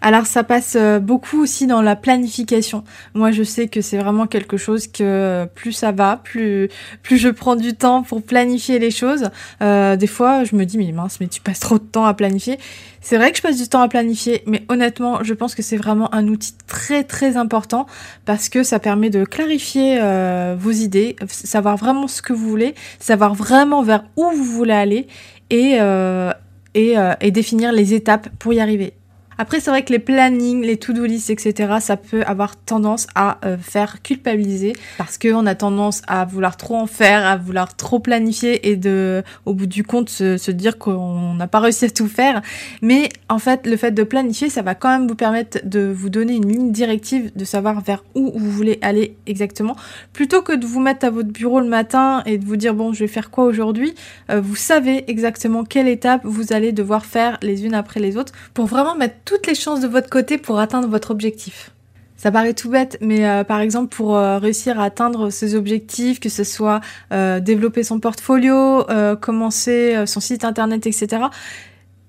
Alors 0.00 0.26
ça 0.26 0.44
passe 0.44 0.76
beaucoup 1.02 1.42
aussi 1.42 1.66
dans 1.66 1.82
la 1.82 1.96
planification. 1.96 2.84
Moi 3.14 3.30
je 3.30 3.42
sais 3.42 3.68
que 3.68 3.80
c'est 3.80 3.98
vraiment 3.98 4.26
quelque 4.26 4.56
chose 4.56 4.86
que 4.86 5.46
plus 5.54 5.72
ça 5.72 5.92
va, 5.92 6.20
plus 6.22 6.70
je 7.10 7.28
prends 7.28 7.56
du 7.56 7.74
temps 7.74 8.02
pour 8.02 8.22
planifier 8.22 8.78
les 8.78 8.90
choses. 8.90 9.30
des 9.60 10.06
fois 10.06 10.44
je 10.44 10.56
me 10.56 10.64
dis 10.64 10.78
mais 10.78 10.92
mince 10.92 11.20
mais 11.20 11.28
tu 11.28 11.40
passes 11.40 11.60
trop 11.60 11.78
de 11.78 11.84
temps 11.84 12.06
à 12.06 12.14
planifier. 12.14 12.58
C'est 13.02 13.16
vrai 13.16 13.30
que 13.30 13.38
je 13.38 13.42
passe 13.42 13.56
du 13.56 13.66
temps 13.66 13.80
à 13.80 13.88
planifier, 13.88 14.42
mais 14.46 14.62
honnêtement, 14.68 15.22
je 15.22 15.32
pense 15.32 15.54
que 15.54 15.62
c'est 15.62 15.78
vraiment 15.78 16.14
un 16.14 16.28
outil 16.28 16.52
très 16.66 17.02
très 17.02 17.36
important 17.38 17.86
parce 18.26 18.48
que 18.50 18.62
ça 18.62 18.78
permet 18.78 19.08
de 19.08 19.24
clarifier 19.24 19.98
euh, 20.00 20.54
vos 20.58 20.70
idées, 20.70 21.16
savoir 21.28 21.76
vraiment 21.76 22.08
ce 22.08 22.20
que 22.20 22.34
vous 22.34 22.48
voulez, 22.48 22.74
savoir 22.98 23.34
vraiment 23.34 23.82
vers 23.82 24.04
où 24.16 24.30
vous 24.30 24.44
voulez 24.44 24.74
aller 24.74 25.06
euh, 25.52 26.32
et 26.74 27.30
définir 27.30 27.72
les 27.72 27.94
étapes 27.94 28.28
pour 28.38 28.52
y 28.52 28.60
arriver. 28.60 28.92
Après, 29.40 29.58
c'est 29.58 29.70
vrai 29.70 29.82
que 29.82 29.90
les 29.90 29.98
plannings, 29.98 30.60
les 30.60 30.76
to-do 30.76 31.06
lists, 31.06 31.30
etc., 31.30 31.78
ça 31.80 31.96
peut 31.96 32.22
avoir 32.24 32.58
tendance 32.58 33.06
à 33.14 33.38
euh, 33.46 33.56
faire 33.56 34.02
culpabiliser 34.02 34.74
parce 34.98 35.16
qu'on 35.16 35.46
a 35.46 35.54
tendance 35.54 36.02
à 36.06 36.26
vouloir 36.26 36.58
trop 36.58 36.76
en 36.76 36.86
faire, 36.86 37.24
à 37.24 37.38
vouloir 37.38 37.74
trop 37.74 38.00
planifier 38.00 38.68
et 38.68 38.76
de, 38.76 39.22
au 39.46 39.54
bout 39.54 39.66
du 39.66 39.82
compte, 39.82 40.10
se, 40.10 40.50
dire 40.50 40.76
qu'on 40.76 41.32
n'a 41.32 41.46
pas 41.46 41.60
réussi 41.60 41.86
à 41.86 41.90
tout 41.90 42.06
faire. 42.06 42.42
Mais 42.82 43.08
en 43.30 43.38
fait, 43.38 43.66
le 43.66 43.78
fait 43.78 43.92
de 43.92 44.02
planifier, 44.02 44.50
ça 44.50 44.60
va 44.60 44.74
quand 44.74 44.90
même 44.90 45.08
vous 45.08 45.14
permettre 45.14 45.60
de 45.64 45.90
vous 45.90 46.10
donner 46.10 46.34
une 46.34 46.46
ligne 46.46 46.70
directive, 46.70 47.32
de 47.34 47.46
savoir 47.46 47.80
vers 47.80 48.04
où 48.14 48.38
vous 48.38 48.50
voulez 48.50 48.78
aller 48.82 49.16
exactement, 49.26 49.74
plutôt 50.12 50.42
que 50.42 50.52
de 50.52 50.66
vous 50.66 50.80
mettre 50.80 51.06
à 51.06 51.10
votre 51.10 51.30
bureau 51.30 51.60
le 51.60 51.68
matin 51.68 52.22
et 52.26 52.36
de 52.36 52.44
vous 52.44 52.56
dire 52.56 52.74
bon, 52.74 52.92
je 52.92 53.00
vais 53.00 53.08
faire 53.08 53.30
quoi 53.30 53.44
aujourd'hui. 53.44 53.94
Euh, 54.28 54.42
vous 54.42 54.56
savez 54.56 55.10
exactement 55.10 55.64
quelle 55.64 55.88
étape 55.88 56.20
vous 56.24 56.52
allez 56.52 56.72
devoir 56.72 57.06
faire 57.06 57.38
les 57.40 57.64
unes 57.64 57.72
après 57.72 58.00
les 58.00 58.18
autres 58.18 58.34
pour 58.52 58.66
vraiment 58.66 58.94
mettre 58.94 59.14
toutes 59.30 59.46
les 59.46 59.54
chances 59.54 59.78
de 59.78 59.86
votre 59.86 60.10
côté 60.10 60.38
pour 60.38 60.58
atteindre 60.58 60.88
votre 60.88 61.12
objectif. 61.12 61.70
Ça 62.16 62.32
paraît 62.32 62.52
tout 62.52 62.68
bête, 62.68 62.98
mais 63.00 63.28
euh, 63.28 63.44
par 63.44 63.60
exemple 63.60 63.94
pour 63.94 64.16
euh, 64.16 64.38
réussir 64.38 64.80
à 64.80 64.84
atteindre 64.86 65.30
ses 65.30 65.54
objectifs, 65.54 66.18
que 66.18 66.28
ce 66.28 66.42
soit 66.42 66.80
euh, 67.12 67.38
développer 67.38 67.84
son 67.84 68.00
portfolio, 68.00 68.84
commencer 69.20 70.04
son 70.06 70.18
site 70.18 70.44
internet, 70.44 70.84
etc., 70.84 71.26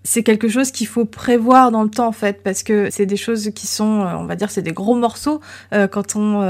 c'est 0.03 0.23
quelque 0.23 0.47
chose 0.47 0.71
qu'il 0.71 0.87
faut 0.87 1.05
prévoir 1.05 1.69
dans 1.69 1.83
le 1.83 1.89
temps 1.89 2.07
en 2.07 2.11
fait, 2.11 2.41
parce 2.41 2.63
que 2.63 2.89
c'est 2.89 3.05
des 3.05 3.17
choses 3.17 3.51
qui 3.53 3.67
sont, 3.67 3.83
on 3.83 4.25
va 4.25 4.35
dire, 4.35 4.49
c'est 4.49 4.63
des 4.63 4.73
gros 4.73 4.95
morceaux 4.95 5.41
quand 5.91 6.15
on 6.15 6.41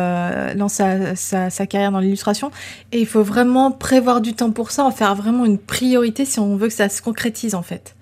lance 0.55 0.75
sa, 1.15 1.49
sa, 1.49 1.67
carrière 1.67 1.91
dans 1.91 1.99
l'illustration, 1.99 2.49
et 2.93 3.01
il 3.01 3.07
faut 3.07 3.23
vraiment 3.23 3.71
prévoir 3.71 4.21
du 4.21 4.35
temps 4.35 4.51
pour 4.51 4.71
ça, 4.71 4.85
en 4.85 4.91
faire 4.91 5.15
vraiment 5.15 5.43
une 5.43 5.57
priorité 5.57 6.23
si 6.23 6.39
on 6.39 6.55
veut 6.55 6.69
que 6.69 6.73
ça 6.73 6.87
se 6.87 7.01
concrétise 7.01 7.55
en 7.55 7.61
fait. 7.61 7.93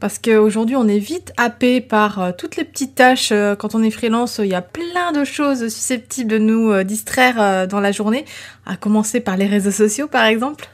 Parce 0.00 0.18
qu'aujourd'hui, 0.18 0.76
on 0.76 0.88
est 0.88 0.98
vite 0.98 1.32
happé 1.36 1.82
par 1.82 2.20
euh, 2.20 2.30
toutes 2.36 2.56
les 2.56 2.64
petites 2.64 2.94
tâches. 2.94 3.30
Euh, 3.32 3.54
quand 3.54 3.74
on 3.74 3.82
est 3.82 3.90
freelance, 3.90 4.40
il 4.42 4.48
y 4.48 4.54
a 4.54 4.62
plein 4.62 5.12
de 5.12 5.24
choses 5.24 5.68
susceptibles 5.68 6.30
de 6.30 6.38
nous 6.38 6.70
euh, 6.70 6.84
distraire 6.84 7.68
dans 7.68 7.80
la 7.80 7.92
journée, 7.92 8.24
à 8.64 8.76
commencer 8.76 9.20
par 9.20 9.36
les 9.36 9.46
réseaux 9.46 9.70
sociaux, 9.70 10.08
par 10.08 10.24
exemple. 10.24 10.68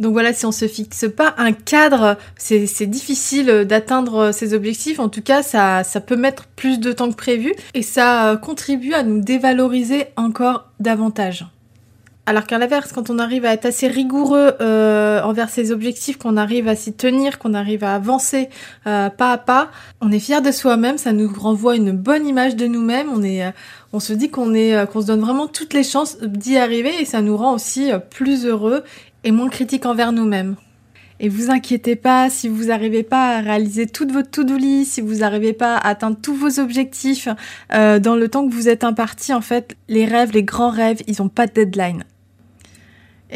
Donc 0.00 0.12
voilà, 0.12 0.32
si 0.32 0.44
on 0.44 0.50
se 0.50 0.66
fixe 0.66 1.06
pas 1.16 1.34
un 1.38 1.52
cadre, 1.52 2.18
c'est 2.36 2.86
difficile 2.86 3.64
d'atteindre 3.64 4.32
ses 4.32 4.52
objectifs. 4.52 4.98
En 4.98 5.08
tout 5.08 5.22
cas, 5.22 5.44
ça, 5.44 5.84
ça 5.84 6.00
peut 6.00 6.16
mettre 6.16 6.46
plus 6.56 6.80
de 6.80 6.90
temps 6.90 7.08
que 7.08 7.14
prévu 7.14 7.54
et 7.74 7.82
ça 7.82 8.36
contribue 8.42 8.92
à 8.92 9.04
nous 9.04 9.20
dévaloriser 9.20 10.06
encore 10.16 10.68
davantage. 10.80 11.46
Alors 12.26 12.46
qu'à 12.46 12.56
l'inverse, 12.56 12.90
quand 12.92 13.10
on 13.10 13.18
arrive 13.18 13.44
à 13.44 13.52
être 13.52 13.66
assez 13.66 13.86
rigoureux 13.86 14.52
euh, 14.62 15.20
envers 15.22 15.50
ses 15.50 15.72
objectifs, 15.72 16.16
qu'on 16.16 16.38
arrive 16.38 16.68
à 16.68 16.74
s'y 16.74 16.94
tenir, 16.94 17.38
qu'on 17.38 17.52
arrive 17.52 17.84
à 17.84 17.94
avancer 17.94 18.48
euh, 18.86 19.10
pas 19.10 19.32
à 19.32 19.36
pas, 19.36 19.70
on 20.00 20.10
est 20.10 20.18
fier 20.18 20.40
de 20.40 20.50
soi-même, 20.50 20.96
ça 20.96 21.12
nous 21.12 21.30
renvoie 21.30 21.76
une 21.76 21.92
bonne 21.92 22.26
image 22.26 22.56
de 22.56 22.66
nous-mêmes, 22.66 23.10
on 23.12 23.22
est, 23.22 23.44
euh, 23.44 23.50
on 23.92 24.00
se 24.00 24.14
dit 24.14 24.30
qu'on 24.30 24.54
est, 24.54 24.90
qu'on 24.90 25.02
se 25.02 25.06
donne 25.06 25.20
vraiment 25.20 25.48
toutes 25.48 25.74
les 25.74 25.84
chances 25.84 26.18
d'y 26.22 26.56
arriver 26.56 26.92
et 26.98 27.04
ça 27.04 27.20
nous 27.20 27.36
rend 27.36 27.52
aussi 27.52 27.90
plus 28.10 28.46
heureux 28.46 28.84
et 29.22 29.30
moins 29.30 29.50
critiques 29.50 29.84
envers 29.84 30.12
nous-mêmes. 30.12 30.56
Et 31.20 31.28
vous 31.28 31.50
inquiétez 31.50 31.94
pas 31.94 32.30
si 32.30 32.48
vous 32.48 32.64
n'arrivez 32.64 33.02
pas 33.02 33.36
à 33.36 33.40
réaliser 33.40 33.86
toute 33.86 34.10
votre 34.10 34.30
to-do 34.30 34.56
list, 34.56 34.94
si 34.94 35.00
vous 35.02 35.16
n'arrivez 35.16 35.52
pas 35.52 35.76
à 35.76 35.88
atteindre 35.88 36.16
tous 36.20 36.34
vos 36.34 36.58
objectifs 36.58 37.28
dans 37.70 38.16
le 38.16 38.28
temps 38.28 38.48
que 38.48 38.52
vous 38.52 38.68
êtes 38.68 38.82
imparti, 38.82 39.32
en 39.32 39.40
fait, 39.40 39.76
les 39.88 40.06
rêves, 40.06 40.32
les 40.32 40.42
grands 40.42 40.70
rêves, 40.70 41.02
ils 41.06 41.16
n'ont 41.20 41.28
pas 41.28 41.46
de 41.46 41.52
deadline. 41.52 42.04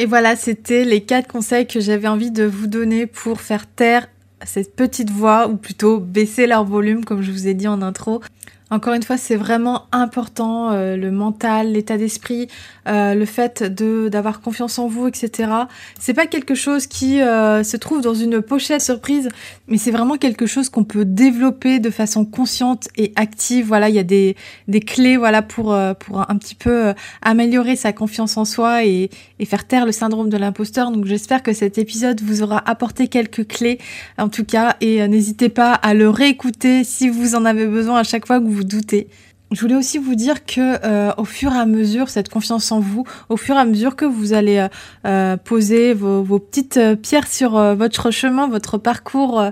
Et 0.01 0.07
voilà, 0.07 0.37
c'était 0.37 0.85
les 0.85 1.01
quatre 1.01 1.27
conseils 1.27 1.67
que 1.67 1.81
j'avais 1.81 2.07
envie 2.07 2.31
de 2.31 2.45
vous 2.45 2.69
donner 2.69 3.07
pour 3.07 3.41
faire 3.41 3.67
taire 3.67 4.07
cette 4.45 4.77
petite 4.77 5.11
voix, 5.11 5.49
ou 5.49 5.57
plutôt 5.57 5.99
baisser 5.99 6.47
leur 6.47 6.63
volume, 6.63 7.05
comme 7.05 7.21
je 7.21 7.33
vous 7.33 7.49
ai 7.49 7.55
dit 7.55 7.67
en 7.67 7.83
intro. 7.83 8.21
Encore 8.71 8.93
une 8.93 9.03
fois, 9.03 9.17
c'est 9.17 9.37
vraiment 9.37 9.87
important, 9.93 10.73
euh, 10.73 10.97
le 10.97 11.11
mental, 11.11 11.73
l'état 11.73 11.97
d'esprit, 11.97 12.49
euh, 12.87 13.15
le 13.15 13.25
fait 13.25 13.63
de 13.63 14.11
d'avoir 14.11 14.43
confiance 14.43 14.79
en 14.79 14.89
vous, 14.89 15.09
etc. 15.09 15.51
C'est 15.99 16.13
pas 16.13 16.27
quelque 16.27 16.55
chose 16.55 16.87
qui 16.87 17.23
euh, 17.23 17.65
se 17.65 17.79
trouve 17.79 18.03
dans 18.03 18.13
une 18.13 18.43
pochette 18.43 18.83
surprise, 18.83 19.31
mais 19.69 19.79
c'est 19.79 19.91
vraiment 19.91 20.17
quelque 20.19 20.45
chose 20.45 20.69
qu'on 20.69 20.85
peut 20.85 21.07
développer 21.07 21.79
de 21.79 21.89
façon 21.89 22.27
consciente 22.27 22.89
et 22.99 23.13
active. 23.17 23.67
Voilà, 23.67 23.89
il 23.89 23.95
y 23.95 23.99
a 23.99 24.05
des, 24.05 24.37
des 24.69 24.81
clés, 24.81 25.17
voilà, 25.17 25.41
pour 25.41 25.75
pour 26.01 26.31
un 26.31 26.37
petit 26.37 26.55
peu 26.55 26.93
améliorer 27.23 27.75
sa 27.75 27.95
confiance 27.95 28.37
en 28.37 28.45
soi 28.45 28.85
et, 28.85 29.09
et 29.39 29.45
faire 29.47 29.67
taire 29.67 29.87
le 29.87 29.93
syndrome 29.93 30.29
de 30.29 30.37
l'imposteur. 30.37 30.91
Donc 30.91 31.07
j'espère 31.07 31.43
que 31.43 31.55
cet 31.55 31.79
épisode 31.79 32.21
vous 32.21 32.43
aura 32.43 32.63
apporté 32.69 33.09
quelques 33.09 33.47
clés, 33.47 33.79
en 34.19 34.29
tout 34.29 34.45
cas, 34.45 34.77
et 34.83 35.07
n'hésitez 35.09 35.49
pas 35.49 35.73
à 35.73 35.95
le 35.95 36.11
réécouter 36.11 36.85
si 36.85 37.09
vous 37.09 37.35
en 37.35 37.47
avez 37.47 37.67
besoin 37.67 38.01
à 38.01 38.05
chaque 38.05 38.27
fois 38.27 38.41
que 38.41 38.47
vous 38.47 38.58
vous 38.59 38.65
doutez. 38.65 39.09
Je 39.53 39.61
voulais 39.61 39.77
aussi 39.77 39.97
vous 39.97 40.15
dire 40.15 40.45
que 40.45 40.85
euh, 40.85 41.13
au 41.17 41.25
fur 41.25 41.55
et 41.55 41.59
à 41.59 41.65
mesure, 41.65 42.11
cette 42.11 42.29
confiance 42.29 42.71
en 42.71 42.81
vous, 42.81 43.05
au 43.29 43.37
fur 43.37 43.55
et 43.55 43.59
à 43.59 43.65
mesure 43.65 43.97
que 43.97 44.05
vous 44.05 44.35
allez 44.35 44.59
euh, 44.59 44.69
euh, 45.07 45.37
poser 45.37 45.95
vos, 45.95 46.23
vos, 46.23 46.39
petites 46.39 46.79
pierres 47.01 47.29
sur 47.29 47.53
votre 47.77 48.11
chemin, 48.11 48.49
votre 48.49 48.77
parcours 48.77 49.43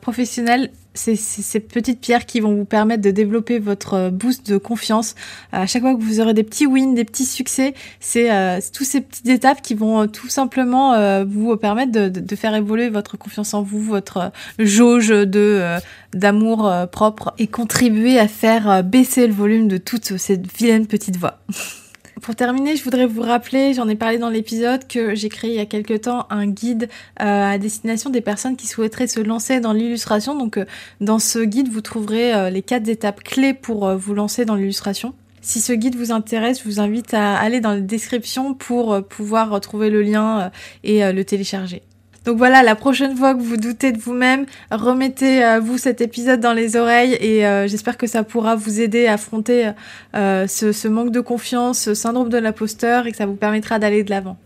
professionnel, 0.00 0.70
c'est 0.94 1.16
ces 1.16 1.60
petites 1.60 2.00
pierres 2.00 2.26
qui 2.26 2.40
vont 2.40 2.54
vous 2.54 2.64
permettre 2.64 3.02
de 3.02 3.10
développer 3.10 3.58
votre 3.58 4.10
boost 4.10 4.50
de 4.50 4.58
confiance. 4.58 5.14
À 5.52 5.66
chaque 5.66 5.82
fois 5.82 5.94
que 5.94 6.02
vous 6.02 6.20
aurez 6.20 6.34
des 6.34 6.42
petits 6.42 6.66
wins, 6.66 6.94
des 6.94 7.04
petits 7.04 7.24
succès, 7.24 7.74
c'est 8.00 8.30
euh, 8.32 8.58
tous 8.72 8.84
ces 8.84 9.00
petites 9.00 9.28
étapes 9.28 9.62
qui 9.62 9.74
vont 9.74 10.02
euh, 10.02 10.06
tout 10.06 10.28
simplement 10.28 10.94
euh, 10.94 11.24
vous 11.28 11.56
permettre 11.56 11.92
de, 11.92 12.08
de, 12.08 12.36
faire 12.36 12.54
évoluer 12.54 12.88
votre 12.88 13.16
confiance 13.16 13.54
en 13.54 13.62
vous, 13.62 13.82
votre 13.82 14.32
jauge 14.58 15.08
de 15.08 15.78
d'amour 16.14 16.72
propre 16.90 17.34
et 17.38 17.46
contribuer 17.46 18.18
à 18.18 18.28
faire 18.28 18.82
baisser 18.82 19.26
le 19.26 19.32
volume 19.32 19.68
de 19.68 19.76
toute 19.76 20.16
cette 20.16 20.50
vilaine 20.56 20.86
petite 20.86 21.16
voix. 21.16 21.38
Pour 22.22 22.34
terminer, 22.34 22.76
je 22.76 22.84
voudrais 22.84 23.06
vous 23.06 23.20
rappeler, 23.22 23.74
j'en 23.74 23.88
ai 23.88 23.94
parlé 23.94 24.18
dans 24.18 24.30
l'épisode, 24.30 24.86
que 24.86 25.14
j'ai 25.14 25.28
créé 25.28 25.50
il 25.50 25.56
y 25.56 25.60
a 25.60 25.66
quelques 25.66 26.02
temps 26.02 26.26
un 26.30 26.46
guide 26.46 26.88
euh, 27.20 27.52
à 27.52 27.58
destination 27.58 28.10
des 28.10 28.20
personnes 28.20 28.56
qui 28.56 28.66
souhaiteraient 28.66 29.06
se 29.06 29.20
lancer 29.20 29.60
dans 29.60 29.72
l'illustration. 29.72 30.34
Donc 30.34 30.56
euh, 30.56 30.64
dans 31.00 31.18
ce 31.18 31.38
guide, 31.38 31.68
vous 31.68 31.80
trouverez 31.80 32.34
euh, 32.34 32.50
les 32.50 32.62
quatre 32.62 32.88
étapes 32.88 33.22
clés 33.22 33.54
pour 33.54 33.94
vous 33.94 34.14
lancer 34.14 34.44
dans 34.44 34.54
l'illustration. 34.54 35.14
Si 35.42 35.60
ce 35.60 35.72
guide 35.72 35.96
vous 35.96 36.10
intéresse, 36.10 36.60
je 36.60 36.64
vous 36.64 36.80
invite 36.80 37.14
à 37.14 37.36
aller 37.36 37.60
dans 37.60 37.72
la 37.72 37.80
description 37.80 38.54
pour 38.54 39.02
pouvoir 39.06 39.60
trouver 39.60 39.88
le 39.88 40.02
lien 40.02 40.50
et 40.84 41.10
le 41.12 41.24
télécharger. 41.24 41.82
Donc 42.28 42.36
voilà, 42.36 42.62
la 42.62 42.74
prochaine 42.74 43.16
fois 43.16 43.34
que 43.34 43.40
vous 43.40 43.56
doutez 43.56 43.90
de 43.90 43.98
vous-même, 43.98 44.44
remettez-vous 44.70 45.74
euh, 45.74 45.78
cet 45.78 46.02
épisode 46.02 46.40
dans 46.40 46.52
les 46.52 46.76
oreilles 46.76 47.16
et 47.22 47.46
euh, 47.46 47.66
j'espère 47.66 47.96
que 47.96 48.06
ça 48.06 48.22
pourra 48.22 48.54
vous 48.54 48.82
aider 48.82 49.06
à 49.06 49.14
affronter 49.14 49.70
euh, 50.14 50.46
ce, 50.46 50.88
manque 50.88 51.10
de 51.10 51.20
confiance, 51.20 51.78
ce 51.78 51.94
syndrome 51.94 52.28
de 52.28 52.36
l'imposteur 52.36 53.06
et 53.06 53.12
que 53.12 53.16
ça 53.16 53.24
vous 53.24 53.36
permettra 53.36 53.78
d'aller 53.78 54.04
de 54.04 54.10
l'avant. 54.10 54.36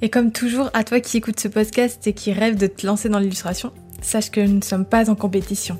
Et 0.00 0.08
comme 0.08 0.32
toujours, 0.32 0.70
à 0.72 0.82
toi 0.82 0.98
qui 1.00 1.18
écoutes 1.18 1.38
ce 1.38 1.48
podcast 1.48 2.06
et 2.06 2.14
qui 2.14 2.32
rêve 2.32 2.56
de 2.56 2.68
te 2.68 2.86
lancer 2.86 3.10
dans 3.10 3.18
l'illustration, 3.18 3.70
sache 4.00 4.30
que 4.30 4.40
nous 4.40 4.56
ne 4.56 4.64
sommes 4.64 4.86
pas 4.86 5.10
en 5.10 5.16
compétition. 5.16 5.76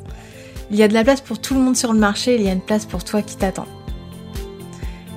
Il 0.71 0.77
y 0.77 0.83
a 0.83 0.89
de 0.89 0.93
la 0.93 1.05
place 1.05 1.23
pour 1.23 1.41
tout 1.41 1.55
le 1.55 1.61
monde 1.61 1.79
sur 1.79 1.95
le 1.95 1.99
marché 1.99 2.35
il 2.35 2.43
y 2.43 2.51
a 2.51 2.53
une 2.53 2.61
place 2.61 2.85
pour 2.85 3.03
toi 3.03 3.23
qui 3.23 3.39
t'attend. 3.39 3.67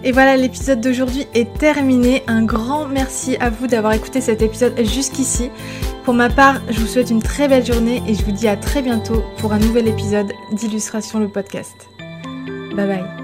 Et 0.03 0.11
voilà, 0.11 0.35
l'épisode 0.35 0.81
d'aujourd'hui 0.81 1.27
est 1.33 1.57
terminé. 1.57 2.23
Un 2.27 2.43
grand 2.43 2.87
merci 2.87 3.37
à 3.37 3.49
vous 3.49 3.67
d'avoir 3.67 3.93
écouté 3.93 4.19
cet 4.19 4.41
épisode 4.41 4.73
jusqu'ici. 4.83 5.49
Pour 6.03 6.13
ma 6.13 6.29
part, 6.29 6.61
je 6.69 6.79
vous 6.79 6.87
souhaite 6.87 7.09
une 7.09 7.21
très 7.21 7.47
belle 7.47 7.65
journée 7.65 8.03
et 8.07 8.13
je 8.13 8.23
vous 8.25 8.33
dis 8.33 8.49
à 8.49 8.57
très 8.57 8.81
bientôt 8.81 9.23
pour 9.37 9.53
un 9.53 9.59
nouvel 9.59 9.87
épisode 9.87 10.33
d'Illustration 10.51 11.19
le 11.19 11.29
podcast. 11.29 11.87
Bye 12.75 12.87
bye. 12.87 13.22